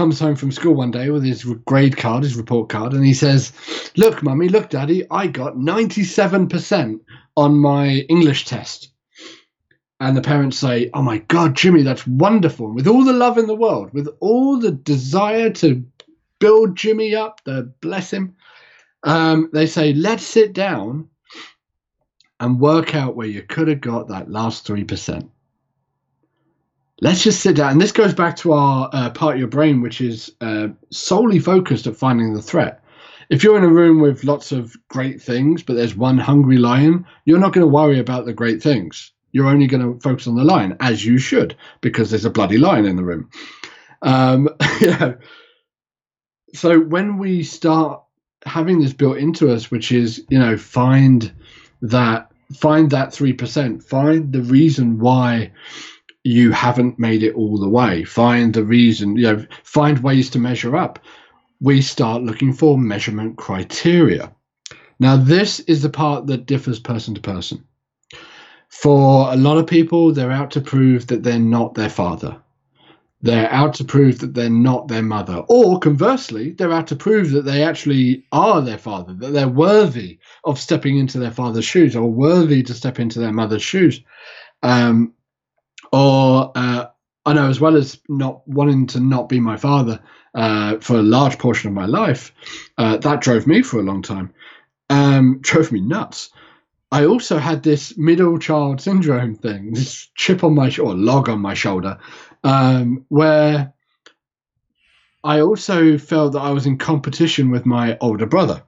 [0.00, 3.12] comes home from school one day with his grade card, his report card, and he
[3.12, 3.52] says,
[3.98, 7.02] "Look, mummy, look, daddy, I got ninety-seven percent
[7.36, 8.92] on my English test."
[10.00, 13.36] And the parents say, "Oh my God, Jimmy, that's wonderful!" And with all the love
[13.36, 15.84] in the world, with all the desire to
[16.38, 18.36] build Jimmy up, to bless him,
[19.02, 21.10] um, they say, "Let's sit down."
[22.42, 25.28] and work out where you could have got that last 3%.
[27.00, 27.72] Let's just sit down.
[27.72, 31.38] And this goes back to our uh, part of your brain, which is uh, solely
[31.38, 32.82] focused at finding the threat.
[33.30, 37.06] If you're in a room with lots of great things, but there's one hungry lion,
[37.24, 39.12] you're not going to worry about the great things.
[39.32, 42.58] You're only going to focus on the lion, as you should, because there's a bloody
[42.58, 43.30] lion in the room.
[44.02, 44.48] Um,
[44.80, 45.16] know,
[46.52, 48.02] so when we start
[48.44, 51.32] having this built into us, which is, you know, find
[51.82, 53.82] that find that 3%.
[53.82, 55.52] Find the reason why
[56.24, 58.04] you haven't made it all the way.
[58.04, 60.98] Find the reason, you know, find ways to measure up.
[61.60, 64.32] We start looking for measurement criteria.
[64.98, 67.64] Now, this is the part that differs person to person.
[68.68, 72.40] For a lot of people, they're out to prove that they're not their father.
[73.22, 75.42] They're out to prove that they're not their mother.
[75.48, 80.18] Or conversely, they're out to prove that they actually are their father, that they're worthy
[80.44, 84.00] of stepping into their father's shoes or worthy to step into their mother's shoes.
[84.62, 85.12] Um,
[85.92, 86.86] or uh,
[87.26, 90.00] I know, as well as not wanting to not be my father
[90.34, 92.32] uh, for a large portion of my life,
[92.78, 94.32] uh, that drove me for a long time,
[94.88, 96.30] um, drove me nuts.
[96.92, 101.40] I also had this middle child syndrome thing, this chip on my or log on
[101.40, 101.98] my shoulder,
[102.42, 103.72] um, where
[105.22, 108.62] I also felt that I was in competition with my older brother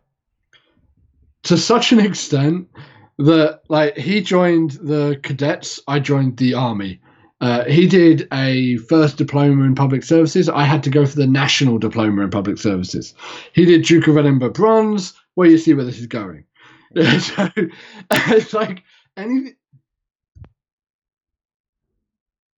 [1.45, 2.69] to such an extent
[3.19, 7.01] that like he joined the cadets, I joined the army.
[7.43, 10.49] Uh, he did a first diploma in public services.
[10.49, 13.15] I had to go for the national diploma in public services.
[13.53, 15.13] He did Duke of Edinburgh bronze.
[15.35, 16.45] Well, you see where this is going.
[16.95, 17.49] so
[18.13, 18.85] it's like
[19.17, 19.57] anything.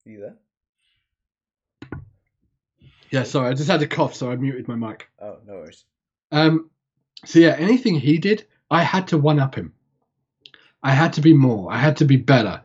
[0.04, 2.00] You there?
[3.10, 5.08] Yeah, sorry, I just had to cough, so I muted my mic.
[5.18, 5.84] Oh, no worries.
[6.30, 6.68] Um,
[7.24, 9.72] so yeah, anything he did, I had to one up him.
[10.82, 11.72] I had to be more.
[11.72, 12.60] I had to be better.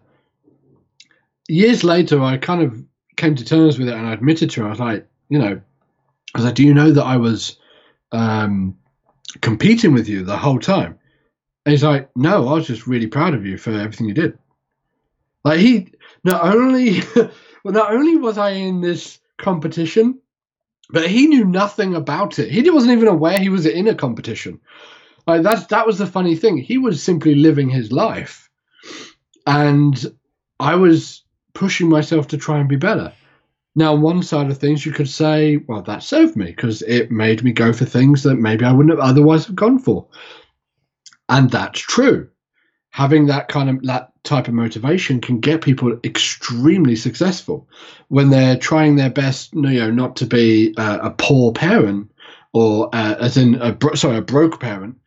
[1.50, 2.86] Years later, I kind of
[3.18, 4.68] came to terms with it, and I admitted to him.
[4.68, 5.60] I was like, you know,
[6.36, 7.58] I was like, do you know that I was
[8.12, 8.78] um,
[9.42, 11.00] competing with you the whole time?
[11.66, 14.38] And he's like, no, I was just really proud of you for everything you did.
[15.44, 15.92] Like he,
[16.24, 20.20] not only, well, not only was I in this competition,
[20.92, 22.52] but he knew nothing about it.
[22.52, 24.60] He wasn't even aware he was in a competition.
[25.26, 26.58] Like that's that was the funny thing.
[26.58, 28.50] He was simply living his life,
[29.46, 30.06] and
[30.60, 33.14] I was pushing myself to try and be better.
[33.76, 37.12] Now, on one side of things, you could say, well, that served me because it
[37.12, 40.08] made me go for things that maybe I wouldn't have otherwise have gone for,
[41.30, 42.30] and that's true.
[42.92, 47.70] Having that kind of that type of motivation can get people extremely successful
[48.08, 52.12] when they're trying their best, you know, not to be uh, a poor parent
[52.54, 54.98] or uh, as in a bro- sorry a broke parent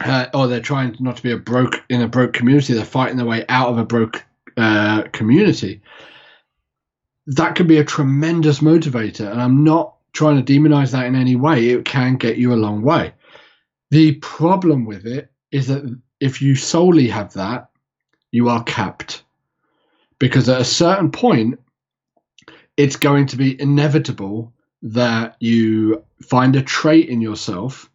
[0.00, 3.16] uh, or they're trying not to be a broke in a broke community they're fighting
[3.16, 4.24] their way out of a broke
[4.56, 5.80] uh, community.
[7.26, 11.36] That can be a tremendous motivator and i'm not trying to demonize that in any
[11.36, 11.70] way.
[11.70, 13.12] It can get you a long way.
[13.90, 17.68] The problem with it is that if you solely have that
[18.30, 19.22] you are capped.
[20.18, 21.60] Because at a certain point
[22.76, 27.88] it's going to be inevitable that you find a trait in yourself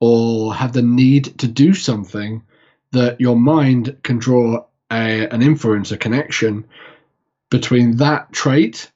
[0.00, 2.42] or have the need to do something
[2.92, 6.66] that your mind can draw a, an inference, a connection
[7.50, 8.90] between that trait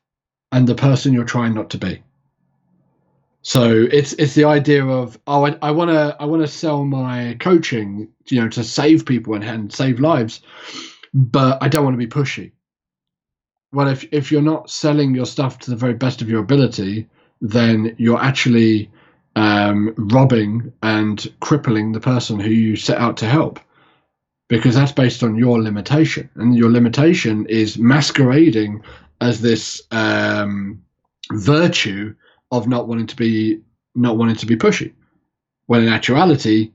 [0.53, 2.03] and the person you're trying not to be.
[3.43, 7.36] So it's it's the idea of oh I want to I want to sell my
[7.41, 10.43] coaching you know to save people and, and save lives,
[11.14, 12.53] but I don't want to be pushy.
[13.72, 17.09] Well, if if you're not selling your stuff to the very best of your ability,
[17.41, 18.91] then you're actually
[19.36, 23.61] um, robbing and crippling the person who you set out to help
[24.51, 28.82] because that's based on your limitation and your limitation is masquerading
[29.20, 30.82] as this um,
[31.32, 32.14] virtue
[32.51, 33.61] of not wanting to be
[33.94, 34.92] not wanting to be pushy.
[35.66, 36.72] When in actuality,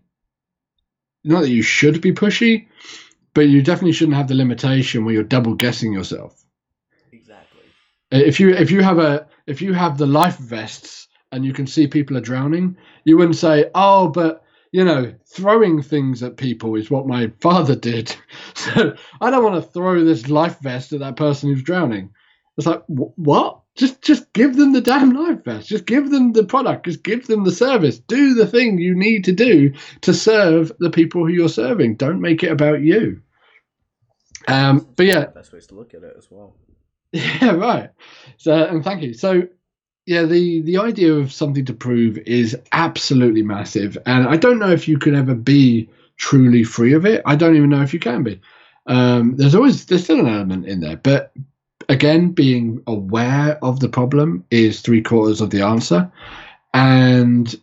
[1.25, 2.67] not that you should be pushy,
[3.33, 6.45] but you definitely shouldn't have the limitation where you're double guessing yourself.
[7.11, 7.59] Exactly.
[8.09, 11.67] If you if you have a if you have the life vests and you can
[11.67, 14.44] see people are drowning, you wouldn't say, "Oh, but
[14.75, 18.15] you know, throwing things at people is what my father did."
[18.55, 22.11] So I don't want to throw this life vest at that person who's drowning.
[22.57, 23.61] It's like wh- what?
[23.75, 25.67] Just just give them the damn life vest.
[25.69, 26.85] Just give them the product.
[26.85, 27.99] Just give them the service.
[27.99, 31.95] Do the thing you need to do to serve the people who you're serving.
[31.95, 33.21] Don't make it about you.
[34.47, 36.55] Um, but yeah, Best ways to look at it as well.
[37.11, 37.89] yeah, right.
[38.37, 39.13] So, and thank you.
[39.13, 39.47] So,
[40.05, 44.71] yeah, the the idea of something to prove is absolutely massive, and I don't know
[44.71, 47.21] if you can ever be truly free of it.
[47.25, 48.39] I don't even know if you can be.
[48.85, 51.33] Um, there's always there's still an element in there, but
[51.89, 56.11] again, being aware of the problem is three quarters of the answer,
[56.73, 57.55] and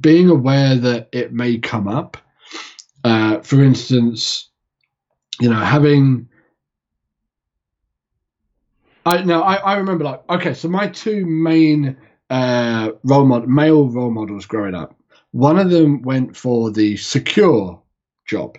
[0.00, 2.16] being aware that it may come up.
[3.04, 4.48] Uh, for instance,
[5.40, 6.28] you know, having
[9.06, 11.96] I no, I, I remember like okay, so my two main
[12.28, 14.96] uh, role mod male role models growing up.
[15.30, 17.80] One of them went for the secure
[18.26, 18.58] job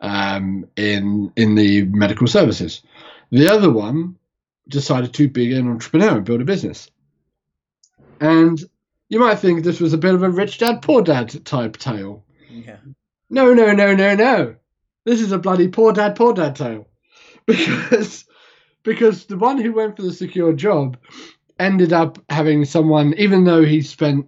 [0.00, 2.82] um, in in the medical services.
[3.30, 4.16] The other one
[4.68, 6.90] decided to be an entrepreneur and build a business.
[8.20, 8.62] And
[9.08, 12.24] you might think this was a bit of a rich dad poor dad type tale.
[12.50, 12.78] Yeah.
[13.30, 14.56] No, no, no, no, no.
[15.04, 16.88] This is a bloody poor dad, poor dad tale.
[17.46, 18.26] Because
[18.82, 20.96] because the one who went for the secure job
[21.58, 24.26] ended up having someone, even though he spent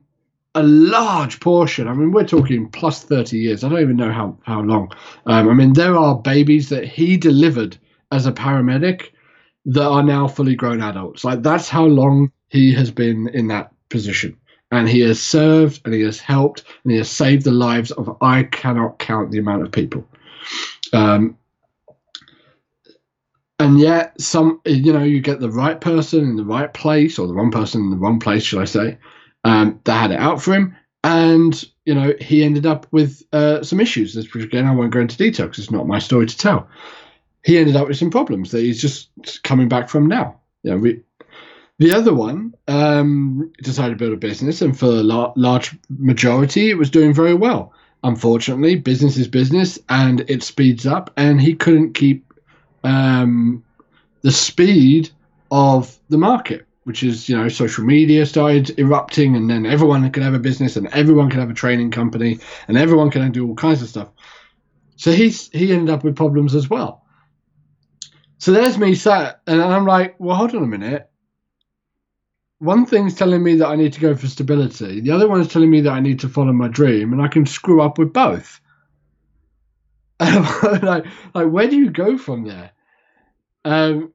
[0.54, 3.64] a large portion, I mean, we're talking plus 30 years.
[3.64, 4.92] I don't even know how, how long.
[5.26, 7.78] Um, I mean, there are babies that he delivered
[8.10, 9.10] as a paramedic
[9.64, 11.24] that are now fully grown adults.
[11.24, 14.36] Like, that's how long he has been in that position
[14.72, 18.16] and he has served and he has helped and he has saved the lives of
[18.20, 20.04] I cannot count the amount of people.
[20.92, 21.36] Um,
[23.62, 27.28] and yet, some you know, you get the right person in the right place, or
[27.28, 28.98] the wrong person in the wrong place, should I say?
[29.44, 33.62] Um, that had it out for him, and you know, he ended up with uh,
[33.62, 34.16] some issues.
[34.16, 36.68] Again, I won't go into detail because it's not my story to tell.
[37.44, 39.10] He ended up with some problems that he's just
[39.44, 40.40] coming back from now.
[40.64, 41.00] You know, we,
[41.78, 46.78] the other one um, decided to build a business, and for la- large majority, it
[46.78, 47.72] was doing very well.
[48.02, 52.31] Unfortunately, business is business, and it speeds up, and he couldn't keep
[52.84, 53.64] um,
[54.22, 55.10] the speed
[55.50, 60.22] of the market, which is you know social media started erupting, and then everyone could
[60.22, 63.54] have a business, and everyone could have a training company, and everyone can do all
[63.54, 64.08] kinds of stuff.
[64.96, 67.04] So he's he ended up with problems as well.
[68.38, 71.08] So there's me sat, and I'm like, well, hold on a minute
[72.62, 75.00] one thing's telling me that I need to go for stability.
[75.00, 77.44] The other one's telling me that I need to follow my dream, and I can
[77.44, 78.60] screw up with both.
[80.82, 81.04] like,
[81.34, 82.70] like, where do you go from there?
[83.64, 84.12] Um,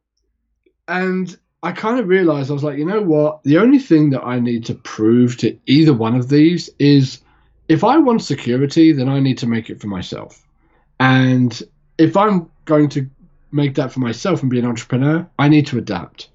[0.87, 3.43] and I kind of realized I was like, you know what?
[3.43, 7.21] The only thing that I need to prove to either one of these is
[7.67, 10.45] if I want security, then I need to make it for myself.
[10.99, 11.61] And
[11.97, 13.09] if I'm going to
[13.51, 16.29] make that for myself and be an entrepreneur, I need to adapt.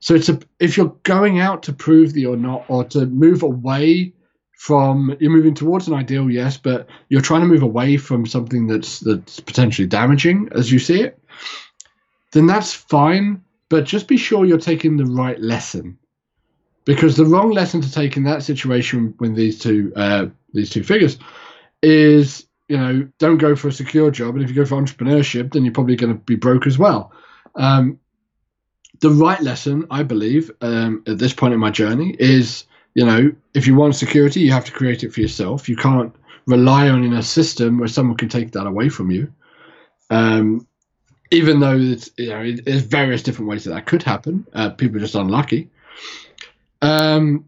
[0.00, 3.42] So it's a if you're going out to prove that you're not, or to move
[3.42, 4.12] away
[4.64, 8.66] from you're moving towards an ideal, yes, but you're trying to move away from something
[8.66, 11.22] that's that's potentially damaging as you see it,
[12.32, 13.44] then that's fine.
[13.68, 15.98] But just be sure you're taking the right lesson,
[16.86, 20.82] because the wrong lesson to take in that situation when these two uh, these two
[20.82, 21.18] figures
[21.82, 25.52] is you know don't go for a secure job, and if you go for entrepreneurship,
[25.52, 27.12] then you're probably going to be broke as well.
[27.54, 28.00] Um,
[29.00, 33.32] the right lesson, I believe, um, at this point in my journey is, you know,
[33.54, 35.68] if you want security, you have to create it for yourself.
[35.68, 36.14] You can't
[36.46, 39.32] rely on in a system where someone can take that away from you.
[40.10, 40.66] Um,
[41.30, 44.46] even though it's, you know, there's various different ways that that could happen.
[44.52, 45.70] Uh, people are just unlucky.
[46.82, 47.46] Um,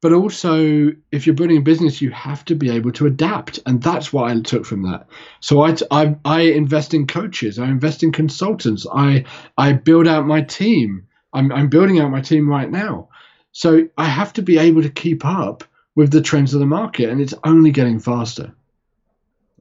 [0.00, 3.82] but also, if you're building a business, you have to be able to adapt, and
[3.82, 5.08] that's what I took from that.
[5.40, 9.24] So I, I, I invest in coaches, I invest in consultants, I,
[9.56, 11.06] I build out my team.
[11.32, 13.08] I'm, I'm building out my team right now,
[13.52, 17.08] so I have to be able to keep up with the trends of the market,
[17.10, 18.52] and it's only getting faster.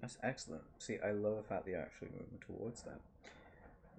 [0.02, 0.64] That's excellent.
[0.80, 3.00] See, I love the fact that you're actually moving towards that.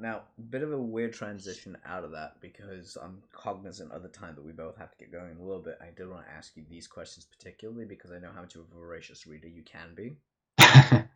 [0.01, 4.09] Now, a bit of a weird transition out of that because I'm cognizant of the
[4.09, 5.79] time that we both have to get going a little bit.
[5.83, 8.61] I did want to ask you these questions particularly because I know how much of
[8.61, 10.17] a voracious reader you can be.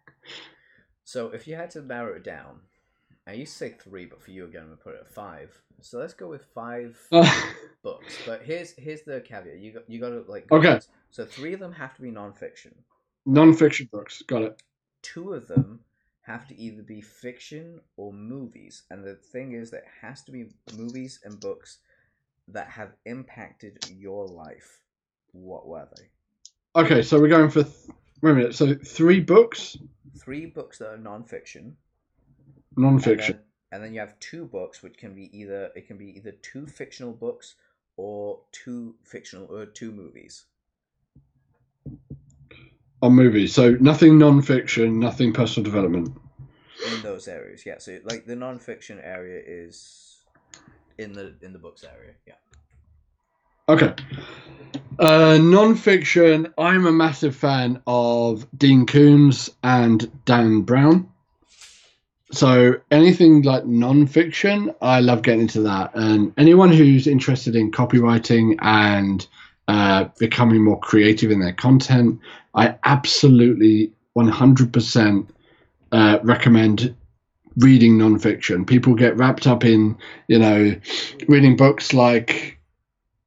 [1.05, 2.61] So, if you had to narrow it down,
[3.27, 5.57] I used to say three, but for you again, I'm gonna put it at five.
[5.81, 7.31] So let's go with five Uh,
[7.83, 8.17] books.
[8.27, 9.59] But here's here's the caveat.
[9.59, 10.49] You got you got to like.
[10.49, 10.81] go Okay.
[11.11, 12.73] So three of them have to be nonfiction.
[13.27, 14.23] non-fiction books.
[14.27, 14.63] Got it.
[15.03, 15.81] Two of them
[16.23, 18.85] have to either be fiction or movies.
[18.91, 20.47] And the thing is that it has to be
[20.77, 21.79] movies and books
[22.49, 24.81] that have impacted your life.
[25.33, 26.81] What were they?
[26.81, 27.63] Okay, so we're going for.
[27.65, 27.75] Th-
[28.23, 28.55] wait a minute.
[28.55, 29.77] So three books,
[30.19, 31.73] Three books that are nonfiction.
[32.77, 33.35] Non-fiction.
[33.35, 36.17] And then, and then you have two books, which can be either it can be
[36.17, 37.55] either two fictional books
[37.97, 40.45] or two fictional or two movies.
[43.03, 43.53] on movies.
[43.55, 46.17] So nothing non-fiction, nothing personal development.
[46.95, 47.67] in those areas.
[47.67, 50.19] Yeah, so like the non-fiction area is
[50.99, 52.15] in the in the books area.
[52.27, 52.35] Yeah.
[53.69, 53.95] Okay.
[54.99, 56.53] Uh, non-fiction.
[56.59, 61.12] I'm a massive fan of Dean Koontz and Dan Brown.
[62.33, 65.95] So anything like non-fiction, I love getting into that.
[65.95, 69.27] And anyone who's interested in copywriting and
[69.69, 72.19] uh, becoming more creative in their content,
[72.55, 75.29] I absolutely 100%
[75.93, 76.95] uh, recommend
[77.59, 78.65] reading non-fiction.
[78.65, 79.97] People get wrapped up in,
[80.29, 80.75] you know,
[81.29, 82.59] reading books like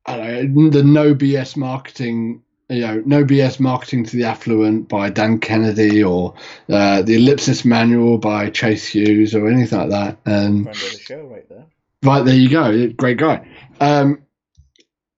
[0.08, 5.39] know, the No BS Marketing, you know, No BS Marketing to the Affluent by Dan
[5.39, 6.34] Kennedy or
[6.70, 10.18] uh, The Ellipsis Manual by Chase Hughes or anything like that.
[10.26, 11.66] And Friend of the show, right there.
[12.03, 13.47] right there you go, great guy.
[13.80, 14.22] Um,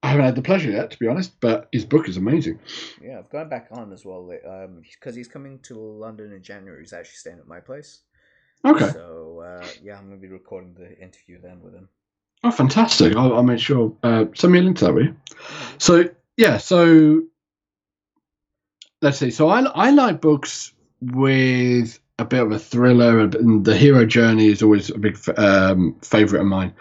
[0.02, 2.60] I haven't had the pleasure yet, to be honest, but his book is amazing.
[3.02, 4.26] Yeah, I've gone back on as well.
[4.28, 6.80] like, Um, because he's coming to London in January.
[6.82, 8.00] He's actually staying at my place.
[8.64, 8.90] Okay.
[8.90, 11.88] So uh, yeah, I'm gonna be recording the interview then with him.
[12.44, 13.16] Oh, fantastic.
[13.16, 13.92] I'll, I'll make sure.
[14.02, 15.16] Uh, send me a link to that, will you?
[15.78, 16.04] So
[16.36, 17.22] yeah, so
[19.02, 19.30] let's see.
[19.30, 24.48] So I I like books with a bit of a thriller, and the hero journey
[24.48, 26.74] is always a big um, favorite of mine.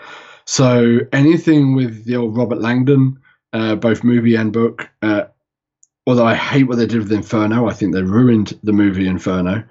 [0.46, 3.20] So anything with the old Robert Langdon,
[3.54, 4.90] uh, both movie and book.
[5.02, 5.26] Uh,
[6.06, 9.64] although I hate what they did with Inferno, I think they ruined the movie Inferno.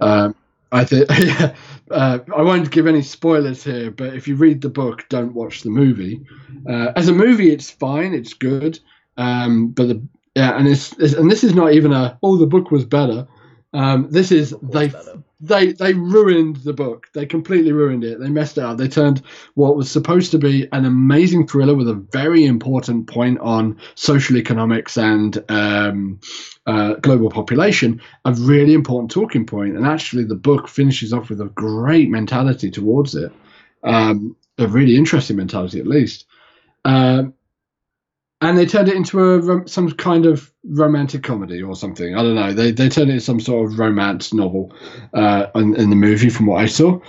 [0.00, 0.34] Um,
[0.70, 1.54] I think yeah,
[1.90, 5.62] uh, I won't give any spoilers here, but if you read the book, don't watch
[5.62, 6.24] the movie.
[6.68, 8.78] Uh, as a movie, it's fine, it's good,
[9.16, 10.02] um, but the
[10.34, 13.26] yeah, and it's, it's and this is not even a oh the book was better.
[13.74, 15.22] Um, this is they better.
[15.40, 17.08] they they ruined the book.
[17.14, 18.18] They completely ruined it.
[18.18, 18.78] They messed it up.
[18.78, 19.22] They turned
[19.54, 24.36] what was supposed to be an amazing thriller with a very important point on social
[24.36, 26.20] economics and um,
[26.66, 29.76] uh, global population, a really important talking point.
[29.76, 33.32] And actually, the book finishes off with a great mentality towards it,
[33.84, 36.26] um, a really interesting mentality at least.
[36.84, 37.34] Um,
[38.42, 42.14] and they turned it into a some kind of romantic comedy or something.
[42.14, 42.52] I don't know.
[42.52, 44.74] They they turned it into some sort of romance novel
[45.14, 47.00] uh, in, in the movie, from what I saw,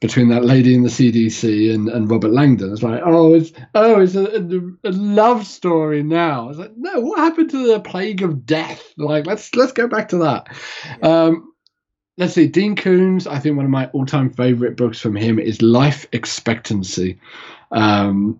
[0.00, 2.72] between that lady in the CDC and, and Robert Langdon.
[2.72, 6.44] It's like, oh, it's oh, it's a, a, a love story now.
[6.44, 8.94] I was like, no, what happened to the plague of death?
[8.96, 10.56] Like, let's let's go back to that.
[11.02, 11.52] Um,
[12.18, 13.26] let's see, Dean Koontz.
[13.26, 17.18] I think one of my all-time favorite books from him is Life Expectancy.
[17.72, 18.38] Um,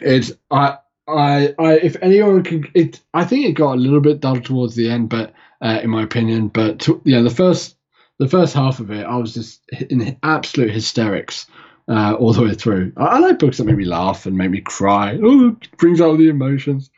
[0.00, 0.78] it's I.
[1.08, 4.74] I, I, if anyone could, it, I think it got a little bit dull towards
[4.74, 5.32] the end, but
[5.62, 7.76] uh, in my opinion, but to, yeah, the first,
[8.18, 11.46] the first half of it, I was just in absolute hysterics
[11.88, 12.92] uh, all the way through.
[12.96, 15.18] I, I like books that make me laugh and make me cry.
[15.22, 16.90] Oh, brings out the emotions.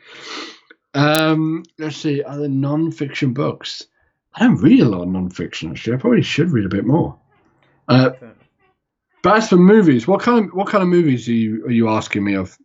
[0.95, 3.87] Um, let's see, other non-fiction books.
[4.35, 5.95] I don't read a lot of non-fiction actually.
[5.95, 7.17] I probably should read a bit more.
[7.89, 8.11] Uh,
[9.23, 11.89] but as for movies, what kind of what kind of movies are you are you
[11.89, 12.57] asking me of?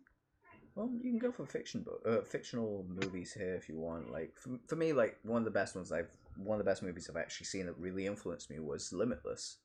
[1.20, 4.12] Can go for fiction book, uh, fictional movies here if you want.
[4.12, 6.82] Like for, for me, like one of the best ones I've one of the best
[6.82, 9.58] movies I've actually seen that really influenced me was Limitless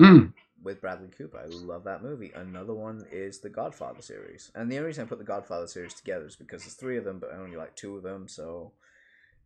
[0.00, 0.32] Mm,
[0.62, 1.38] with Bradley Cooper.
[1.38, 2.32] I love that movie.
[2.34, 5.94] Another one is the Godfather series, and the only reason I put the Godfather series
[5.94, 8.72] together is because there's three of them, but I only like two of them, so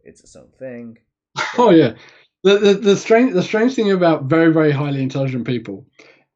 [0.05, 0.99] it's its own thing.
[1.59, 1.95] Oh yeah.
[2.45, 5.87] The, the the strange the strange thing about very very highly intelligent people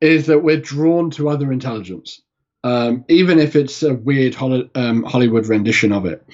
[0.01, 2.22] is that we're drawn to other intelligence,
[2.64, 6.26] um, even if it's a weird Holly, um, Hollywood rendition of it.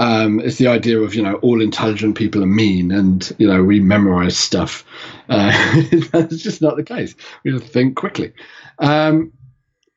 [0.00, 3.62] Um, it's the idea of you know all intelligent people are mean and you know
[3.64, 4.84] we memorize stuff.
[5.28, 5.50] Uh,
[6.12, 7.14] that's just not the case.
[7.44, 8.32] We just think quickly.
[8.78, 9.32] Um,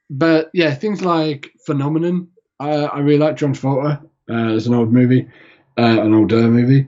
[0.09, 2.27] but yeah, things like Phenomenon.
[2.59, 4.01] Uh, I really like John Travolta.
[4.29, 5.27] Uh, it's an old movie,
[5.77, 6.87] uh, an older movie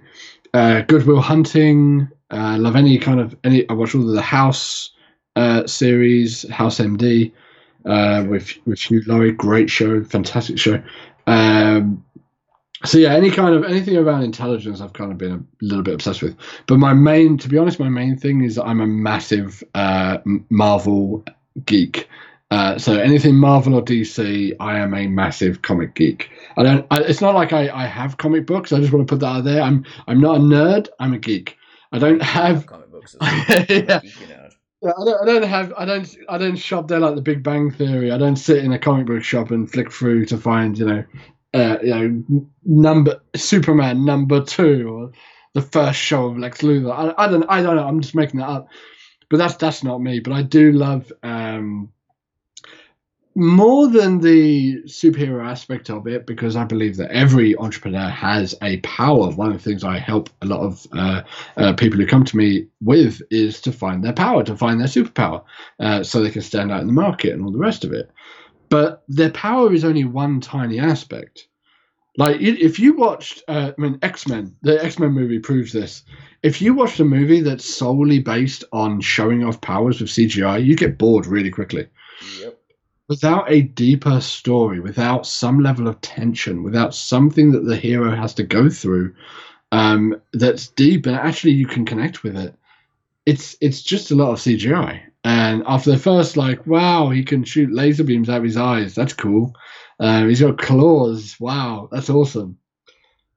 [0.53, 2.07] uh, Goodwill Hunting.
[2.32, 3.67] Uh, love any kind of any.
[3.69, 4.91] I watch all the House
[5.65, 7.32] series, House MD,
[7.86, 9.32] uh, with with Hugh Laurie.
[9.32, 10.82] Great show, fantastic show.
[11.28, 12.04] Um,
[12.86, 15.94] so yeah, any kind of anything around intelligence, I've kind of been a little bit
[15.94, 16.36] obsessed with.
[16.68, 20.18] But my main, to be honest, my main thing is I'm a massive uh,
[20.50, 21.24] Marvel
[21.66, 22.10] geek.
[22.52, 26.30] Uh, so anything Marvel or DC, I am a massive comic geek.
[26.58, 26.86] I don't.
[26.92, 28.74] I, it's not like I, I have comic books.
[28.74, 29.62] I just want to put that out there.
[29.62, 30.90] I'm I'm not a nerd.
[31.00, 31.58] I'm a geek.
[31.94, 33.16] I don't have comic books.
[33.22, 34.02] yeah.
[34.84, 37.42] Yeah, I don't, I don't have I don't I don't shop there like the Big
[37.42, 38.12] Bang Theory.
[38.12, 41.06] I don't sit in a comic book shop and flick through to find you know
[41.54, 45.12] uh, you know number Superman number two or
[45.54, 46.92] the first show of Lex Luthor.
[46.94, 47.88] I, I don't I don't know.
[47.88, 48.68] I'm just making that up,
[49.30, 50.20] but that's that's not me.
[50.20, 51.90] But I do love um,
[53.36, 58.78] more than the superhero aspect of it because I believe that every entrepreneur has a
[58.78, 59.32] power.
[59.32, 61.22] One of the things I help a lot of uh,
[61.58, 64.88] uh, people who come to me with is to find their power, to find their
[64.88, 65.44] superpower,
[65.80, 68.12] uh, so they can stand out in the market and all the rest of it.
[68.70, 71.48] But their power is only one tiny aspect.
[72.16, 76.04] Like if you watched, uh, I mean, X Men, the X Men movie proves this.
[76.44, 80.76] If you watched a movie that's solely based on showing off powers with CGI, you
[80.76, 81.88] get bored really quickly.
[82.40, 82.60] Yep
[83.10, 88.34] without a deeper story, without some level of tension, without something that the hero has
[88.36, 89.14] to go through
[89.74, 92.56] um, that's deep and actually you can connect with it,
[93.26, 95.01] it's it's just a lot of CGI.
[95.24, 98.93] And after the first, like, wow, he can shoot laser beams out of his eyes.
[98.93, 99.56] That's cool.
[99.99, 101.38] Um, he's got claws.
[101.39, 102.58] Wow, that's awesome.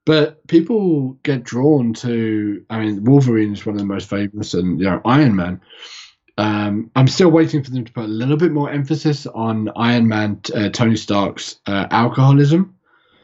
[0.05, 2.63] But people get drawn to.
[2.69, 5.61] I mean, Wolverine is one of the most famous, and you know, Iron Man.
[6.37, 10.07] Um, I'm still waiting for them to put a little bit more emphasis on Iron
[10.07, 12.75] Man, uh, Tony Stark's uh, alcoholism,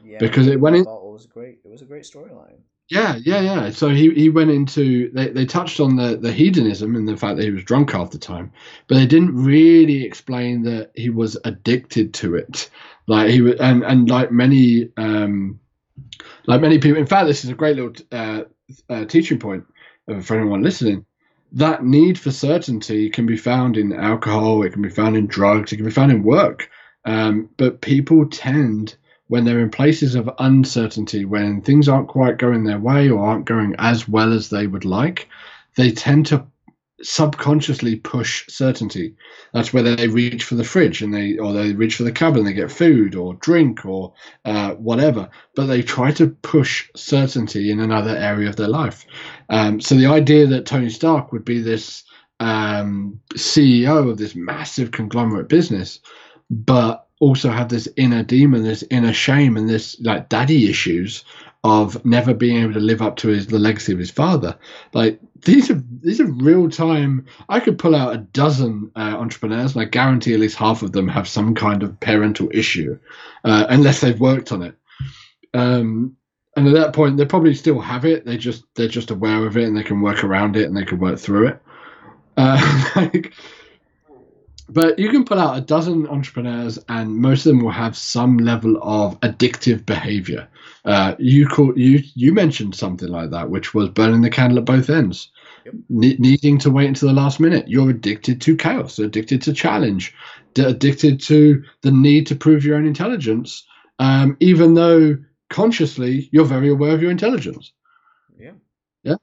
[0.03, 0.81] Yeah, because it went in.
[0.81, 1.59] it was great.
[1.63, 2.57] It was a great storyline.
[2.89, 3.69] Yeah, yeah, yeah.
[3.69, 7.37] So he, he went into they, they touched on the, the hedonism and the fact
[7.37, 8.51] that he was drunk half the time,
[8.87, 12.69] but they didn't really explain that he was addicted to it.
[13.07, 15.59] Like he was, and and like many um,
[16.45, 16.97] like many people.
[16.97, 18.43] In fact, this is a great little uh,
[18.89, 19.65] uh, teaching point
[20.21, 21.05] for anyone listening.
[21.53, 24.63] That need for certainty can be found in alcohol.
[24.63, 25.71] It can be found in drugs.
[25.71, 26.69] It can be found in work.
[27.05, 28.95] Um, but people tend
[29.27, 33.45] when they're in places of uncertainty, when things aren't quite going their way or aren't
[33.45, 35.29] going as well as they would like,
[35.75, 36.45] they tend to
[37.03, 39.15] subconsciously push certainty.
[39.53, 42.39] That's where they reach for the fridge and they, or they reach for the cupboard
[42.39, 44.13] and they get food or drink or
[44.45, 45.29] uh, whatever.
[45.55, 49.05] But they try to push certainty in another area of their life.
[49.49, 52.03] Um, so the idea that Tony Stark would be this
[52.39, 55.99] um, CEO of this massive conglomerate business,
[56.49, 61.23] but also have this inner demon, this inner shame, and this like daddy issues
[61.63, 64.57] of never being able to live up to his the legacy of his father.
[64.93, 67.25] Like these are these are real time.
[67.49, 70.91] I could pull out a dozen uh, entrepreneurs, and I guarantee at least half of
[70.91, 72.97] them have some kind of parental issue,
[73.43, 74.75] uh, unless they've worked on it.
[75.53, 76.15] Um,
[76.55, 78.25] and at that point, they probably still have it.
[78.25, 80.85] They just they're just aware of it, and they can work around it, and they
[80.85, 81.61] can work through it.
[82.37, 83.33] Uh, like,
[84.69, 88.37] but you can pull out a dozen entrepreneurs, and most of them will have some
[88.37, 90.47] level of addictive behavior.
[90.85, 94.65] Uh, you call you you mentioned something like that, which was burning the candle at
[94.65, 95.31] both ends,
[95.65, 95.75] Yep.
[95.89, 97.67] ne- needing to wait until the last minute.
[97.69, 100.13] You're addicted to chaos, addicted to challenge,
[100.53, 103.65] d- addicted to the need to prove your own intelligence,
[103.99, 105.17] um, even though
[105.49, 107.71] consciously you're very aware of your intelligence.
[109.03, 109.15] Yeah.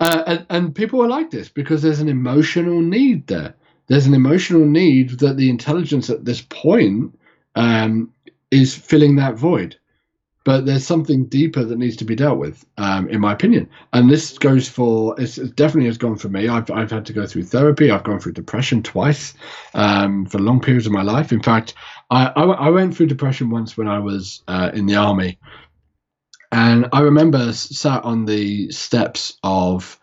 [0.00, 3.54] Uh, and, and people are like this because there's an emotional need there.
[3.86, 7.16] There's an emotional need that the intelligence at this point
[7.54, 8.12] um,
[8.50, 9.76] is filling that void.
[10.44, 13.68] But there's something deeper that needs to be dealt with, um, in my opinion.
[13.92, 16.48] And this goes for, it's, it definitely has gone for me.
[16.48, 17.90] I've, I've had to go through therapy.
[17.90, 19.34] I've gone through depression twice
[19.74, 21.32] um, for long periods of my life.
[21.32, 21.74] In fact,
[22.10, 25.38] I, I, I went through depression once when I was uh, in the army.
[26.50, 29.98] And I remember sat on the steps of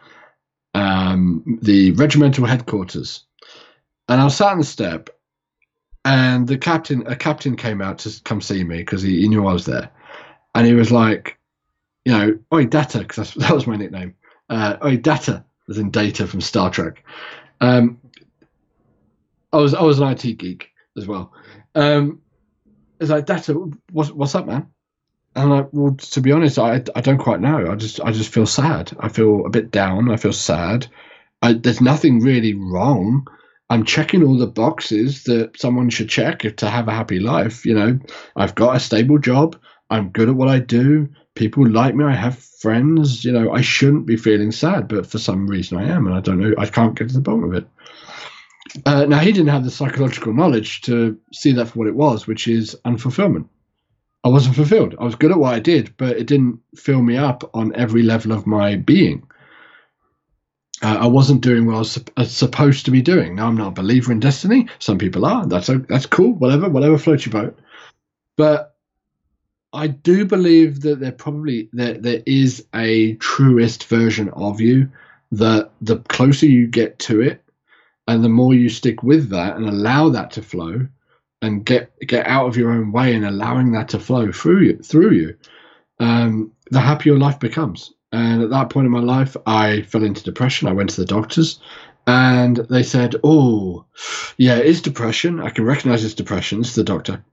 [0.74, 3.26] um, the regimental headquarters,
[4.08, 5.12] and I was sat on the step,
[6.06, 9.46] and the captain, a captain, came out to come see me because he, he knew
[9.46, 9.92] I was there,
[10.56, 11.38] and he was like,
[12.06, 14.16] you know, oi data, because that was my nickname,
[14.50, 17.04] uh, oi data, as in data from Star Trek.
[17.62, 18.00] Um,
[19.52, 21.34] I was I was an IT geek as well.
[21.76, 22.22] Um,
[23.00, 24.68] it's like data, what's what's up, man?
[25.36, 27.72] And I'm well, to be honest, I, I don't quite know.
[27.72, 28.92] I just I just feel sad.
[29.00, 30.12] I feel a bit down.
[30.12, 30.88] I feel sad.
[31.42, 33.26] I, there's nothing really wrong.
[33.70, 37.66] I'm checking all the boxes that someone should check if to have a happy life.
[37.66, 38.00] You know,
[38.36, 39.58] I've got a stable job.
[39.90, 41.10] I'm good at what I do.
[41.36, 42.06] People like me.
[42.06, 43.24] I have friends.
[43.24, 46.22] You know, I shouldn't be feeling sad, but for some reason I am, and I
[46.22, 46.54] don't know.
[46.58, 47.68] I can't get to the bottom of it.
[48.86, 52.28] Uh, now he didn't have the psychological knowledge to see that for what it was,
[52.28, 53.48] which is unfulfillment.
[54.24, 54.96] I wasn't fulfilled.
[55.00, 58.04] I was good at what I did, but it didn't fill me up on every
[58.04, 59.24] level of my being.
[60.82, 63.36] Uh, I wasn't doing what I was, sup- supposed to be doing.
[63.36, 64.68] Now I'm not a believer in destiny.
[64.80, 65.46] Some people are.
[65.46, 66.34] That's o- that's cool.
[66.34, 67.60] Whatever, whatever floats your boat.
[68.38, 68.69] But
[69.74, 74.90] I do believe that there probably there, there is a truest version of you
[75.32, 77.44] that the closer you get to it
[78.08, 80.88] and the more you stick with that and allow that to flow
[81.44, 84.78] and get get out of your own way and allowing that to flow through you
[84.78, 85.38] through you
[86.00, 87.94] um, the happier life becomes.
[88.12, 90.68] And at that point in my life i fell into depression.
[90.68, 91.60] I went to the doctors
[92.08, 93.86] and they said oh
[94.38, 95.40] yeah it's depression.
[95.40, 96.62] I can recognize it's depression.
[96.62, 97.24] It's the doctor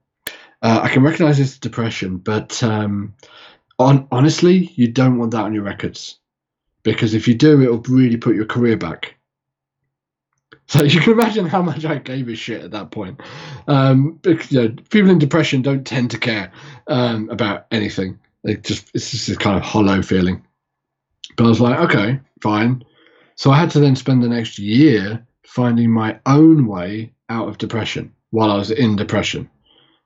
[0.61, 3.13] uh, I can recognize it's depression, but um,
[3.79, 6.17] on, honestly, you don't want that on your records
[6.83, 9.15] because if you do, it'll really put your career back.
[10.67, 13.21] So you can imagine how much I gave a shit at that point.
[13.67, 16.51] Um, because, you know, people in depression don't tend to care
[16.87, 18.19] um, about anything.
[18.43, 20.45] They just it's just a kind of hollow feeling.
[21.35, 22.83] But I was like, okay, fine.
[23.35, 27.57] So I had to then spend the next year finding my own way out of
[27.57, 29.49] depression while I was in depression.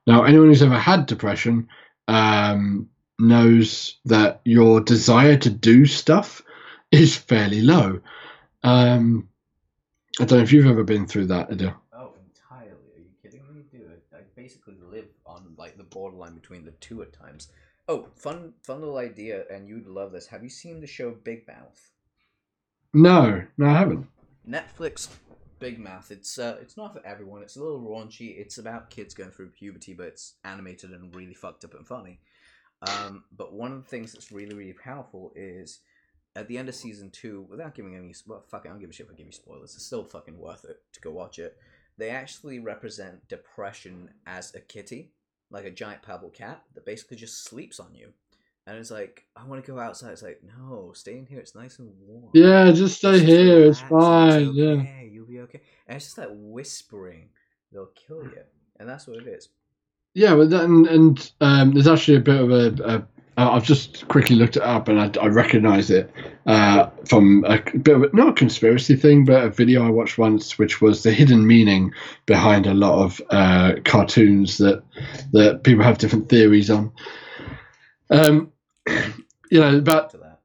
[0.08, 1.68] Now, anyone who's ever had depression
[2.08, 2.90] um,
[3.20, 6.42] knows that your desire to do stuff
[6.92, 8.02] is fairly low.
[8.64, 9.30] Um,
[10.20, 11.76] I don't know if you've ever been through that, Adil.
[11.94, 12.76] Oh, entirely.
[12.96, 13.90] Are you kidding me, dude?
[14.14, 17.48] I, I basically live on like the borderline between the two at times.
[17.88, 20.28] Oh, fun, fun little idea, and you'd love this.
[20.28, 21.92] Have you seen the show Big Mouth?
[22.94, 24.08] No, no, I haven't.
[24.48, 25.08] Netflix
[25.62, 26.12] Big Mouth.
[26.12, 27.44] It's uh, it's not for everyone.
[27.44, 28.38] It's a little raunchy.
[28.38, 32.20] It's about kids going through puberty, but it's animated and really fucked up and funny.
[32.82, 35.80] Um, but one of the things that's really really powerful is
[36.36, 38.90] at the end of season two, without giving any well, fuck, it, I don't give
[38.90, 39.76] a shit if I give you spoilers.
[39.76, 41.58] It's still fucking worth it to go watch it.
[41.98, 45.12] They actually represent depression as a kitty,
[45.52, 48.14] like a giant purple cat that basically just sleeps on you.
[48.68, 50.12] And it's like, I want to go outside.
[50.12, 51.40] It's like, no, stay in here.
[51.40, 52.30] It's nice and warm.
[52.34, 53.66] Yeah, just stay Just here.
[53.66, 54.54] It's fine.
[54.54, 54.66] Yeah.
[54.66, 55.01] okay, be
[55.44, 55.62] okay.
[55.88, 57.30] And it's just like whispering,
[57.72, 58.44] they'll kill you.
[58.80, 59.50] And that's what it is.
[60.14, 62.84] Yeah, but then and um, there's actually a bit of a.
[62.84, 66.12] a I've just quickly looked it up and I, I recognise it
[66.46, 70.18] uh, from a bit of a, not a conspiracy thing, but a video I watched
[70.18, 71.94] once, which was the hidden meaning
[72.26, 74.84] behind a lot of uh, cartoons that
[75.32, 76.92] that people have different theories on.
[78.10, 78.52] Um,
[79.50, 80.40] you know, but To that.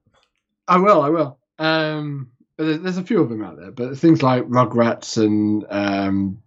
[0.68, 1.38] I will, I will.
[1.58, 5.64] Um, but there's, there's a few of them out there, but things like Rugrats and
[5.68, 6.42] um,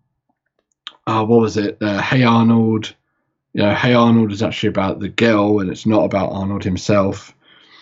[1.07, 1.77] oh, what was it?
[1.81, 2.95] Uh, hey Arnold.
[3.53, 7.33] You know, Hey Arnold is actually about the girl, and it's not about Arnold himself.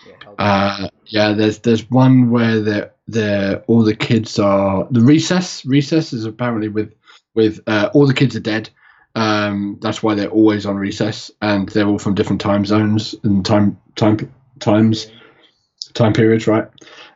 [0.06, 5.66] Yeah, Uh, yeah, there's there's one where they're, they're all the kids are the recess.
[5.66, 6.94] Recess is apparently with
[7.34, 8.70] with uh, all the kids are dead.
[9.14, 13.44] Um, that's why they're always on recess, and they're all from different time zones and
[13.44, 15.08] time time times
[15.94, 16.68] time periods, right?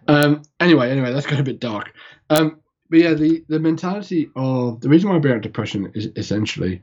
[0.09, 1.93] Um, anyway, anyway, that's got a bit dark.
[2.31, 2.61] Um,
[2.91, 6.83] but yeah, the, the mentality of the reason why I bring up depression is essentially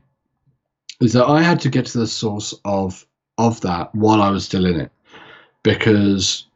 [1.00, 3.06] is that I had to get to the source of
[3.38, 4.92] of that while I was still in it,
[5.62, 6.46] because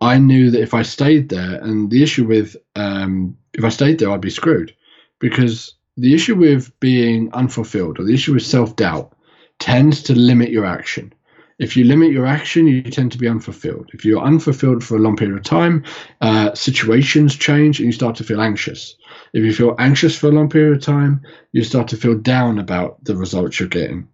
[0.00, 3.98] I knew that if I stayed there, and the issue with um, if I stayed
[3.98, 4.74] there, I'd be screwed,
[5.18, 9.16] because the issue with being unfulfilled or the issue with self doubt
[9.58, 11.12] tends to limit your action.
[11.60, 13.90] If you limit your action, you tend to be unfulfilled.
[13.92, 15.84] If you're unfulfilled for a long period of time,
[16.22, 18.96] uh, situations change and you start to feel anxious.
[19.34, 21.20] If you feel anxious for a long period of time,
[21.52, 24.08] you start to feel down about the results you're getting.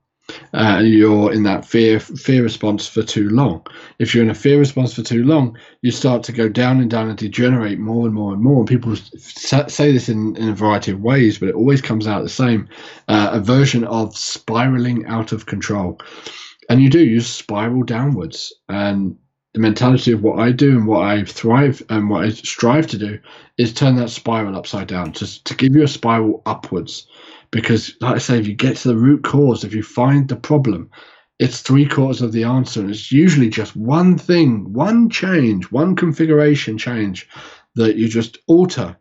[0.53, 3.65] Uh, you're in that fear fear response for too long.
[4.01, 6.91] If you're in a fear response for too long, you start to go down and
[6.91, 8.59] down and degenerate more and more and more.
[8.59, 12.25] And people say this in, in a variety of ways, but it always comes out
[12.25, 12.69] the same
[13.07, 16.01] uh, a version of spiraling out of control
[16.69, 18.53] and you do you spiral downwards.
[18.69, 19.17] And
[19.55, 22.99] the mentality of what i do and what i thrive and what i strive to
[22.99, 23.19] do
[23.57, 27.07] is turn that spiral upside down just to give you a spiral upwards.
[27.51, 30.37] Because like i say if you get to the root cause if you find the
[30.37, 30.91] problem
[31.39, 32.81] it's three quarters of the answer.
[32.81, 37.29] And it's usually just one thing one change one configuration change
[37.77, 38.97] that you just alter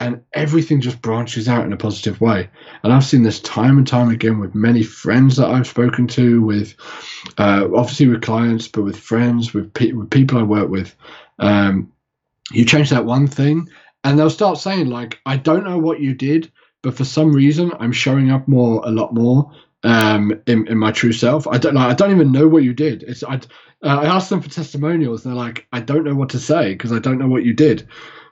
[0.00, 2.48] and everything just branches out in a positive way.
[2.82, 6.42] And I've seen this time and time again with many friends that I've spoken to,
[6.42, 6.74] with
[7.36, 10.96] uh, obviously with clients, but with friends, with, pe- with people I work with.
[11.38, 11.92] Um,
[12.50, 13.68] you change that one thing,
[14.02, 16.50] and they'll start saying like, "I don't know what you did,
[16.82, 20.92] but for some reason, I'm showing up more, a lot more." Um, in, in my
[20.92, 21.90] true self, I don't like.
[21.90, 23.02] I don't even know what you did.
[23.02, 23.40] It's I.
[23.82, 25.22] Uh, I asked them for testimonials.
[25.22, 27.88] They're like, I don't know what to say because I don't know what you did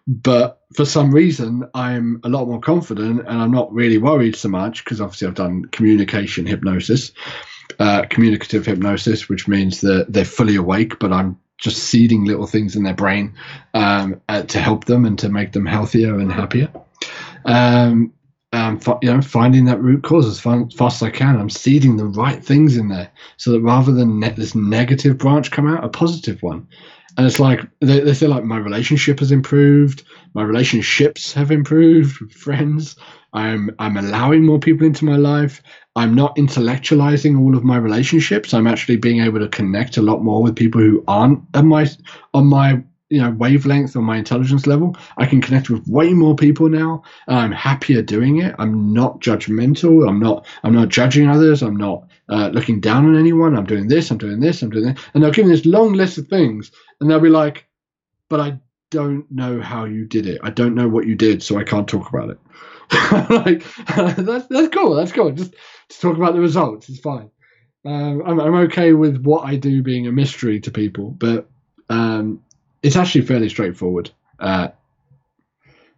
[0.09, 4.49] but for some reason i'm a lot more confident and i'm not really worried so
[4.49, 7.13] much because obviously i've done communication hypnosis
[7.79, 12.77] uh, communicative hypnosis, which means that they're fully awake, but I'm just seeding little things
[12.77, 13.35] in their brain
[13.75, 16.71] um, uh, to help them and to make them healthier and happier.
[17.45, 18.13] Um,
[18.53, 21.37] um, you know, finding that root cause as fast as I can.
[21.37, 25.51] I'm seeding the right things in there so that rather than ne- this negative branch
[25.51, 26.67] come out, a positive one.
[27.19, 30.05] And it's like they, they say like my relationship has improved,
[30.35, 32.95] my relationships have improved with friends.
[33.33, 35.61] I'm I'm allowing more people into my life.
[35.97, 38.55] I'm not intellectualizing all of my relationships.
[38.55, 41.89] I'm actually being able to connect a lot more with people who aren't on my
[42.35, 46.35] on my you know wavelength or my intelligence level i can connect with way more
[46.37, 47.03] people now.
[47.27, 48.55] I'm happier doing it.
[48.59, 50.09] I'm not judgmental.
[50.09, 51.63] I'm not i'm not judging others.
[51.63, 53.57] I'm not uh, looking down on anyone.
[53.57, 54.99] I'm doing this i'm doing this i'm doing that.
[55.15, 57.67] And they'll give me this long list of things and they'll be like
[58.29, 58.59] but i
[58.91, 60.41] don't know how you did it.
[60.43, 62.39] I don't know what you did so i can't talk about it.
[63.31, 63.63] Like
[64.17, 64.95] that's that's cool.
[64.95, 65.33] That's cool.
[65.33, 65.55] Just,
[65.89, 66.89] just talk about the results.
[66.89, 67.31] It's fine.
[67.85, 71.49] Um, I'm, I'm okay with what i do being a mystery to people but
[71.89, 72.43] um,
[72.83, 74.11] it's actually fairly straightforward.
[74.39, 74.69] Uh,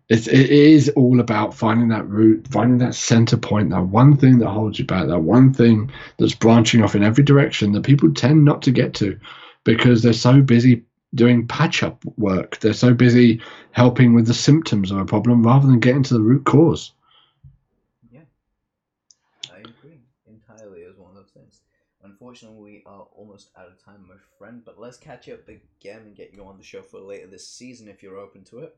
[0.08, 4.38] it's, it is all about finding that root, finding that center point, that one thing
[4.38, 8.12] that holds you back, that one thing that's branching off in every direction that people
[8.12, 9.18] tend not to get to
[9.62, 12.58] because they're so busy doing patch up work.
[12.58, 16.20] They're so busy helping with the symptoms of a problem rather than getting to the
[16.20, 16.92] root cause.
[18.10, 18.22] Yeah,
[19.52, 21.60] I agree entirely as one of those things.
[22.02, 23.06] Unfortunately, we are
[23.40, 26.58] almost out of time, my friend, but let's catch up again and get you on
[26.58, 28.76] the show for later this season if you're open to it.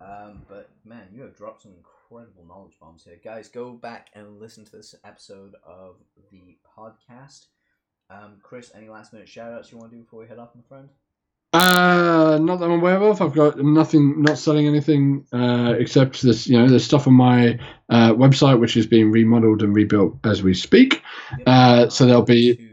[0.00, 3.18] Um, but man, you have dropped some incredible knowledge bombs here.
[3.22, 5.96] Guys, go back and listen to this episode of
[6.30, 7.46] the podcast.
[8.10, 10.54] Um, Chris, any last minute shout outs you want to do before we head off,
[10.54, 10.88] my friend?
[11.52, 13.22] Uh, not that I'm aware of.
[13.22, 16.46] I've got nothing, not selling anything uh, except this.
[16.46, 17.58] You know, there's stuff on my
[17.88, 21.02] uh, website which is being remodeled and rebuilt as we speak.
[21.46, 22.67] Uh, so there'll be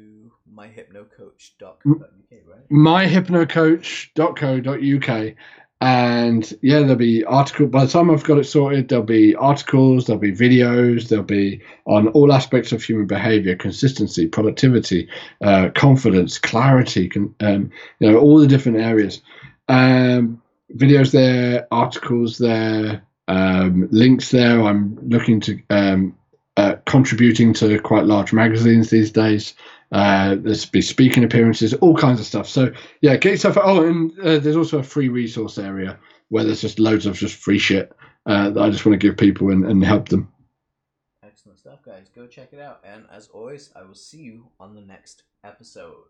[1.86, 2.70] myhypnocoach.co.uk, right?
[2.70, 5.36] myhypnocoach.co.uk,
[5.82, 7.68] and yeah, there'll be article.
[7.68, 11.62] By the time I've got it sorted, there'll be articles, there'll be videos, there'll be
[11.86, 15.10] on all aspects of human behavior, consistency, productivity,
[15.42, 17.12] uh, confidence, clarity,
[17.42, 19.22] um, you know, all the different areas.
[19.68, 20.42] Um,
[20.74, 24.62] videos there, articles there, um, links there.
[24.62, 26.16] I'm looking to um,
[26.58, 29.54] uh, contributing to quite large magazines these days.
[29.92, 32.48] Uh, there's be speaking appearances, all kinds of stuff.
[32.48, 33.58] So yeah, get yourself.
[33.62, 35.98] Oh, and uh, there's also a free resource area
[36.30, 37.92] where there's just loads of just free shit
[38.26, 40.32] uh, that I just want to give people and, and help them.
[41.24, 42.10] Excellent stuff, guys.
[42.16, 42.82] Go check it out.
[42.84, 46.06] And as always, I will see you on the next episode.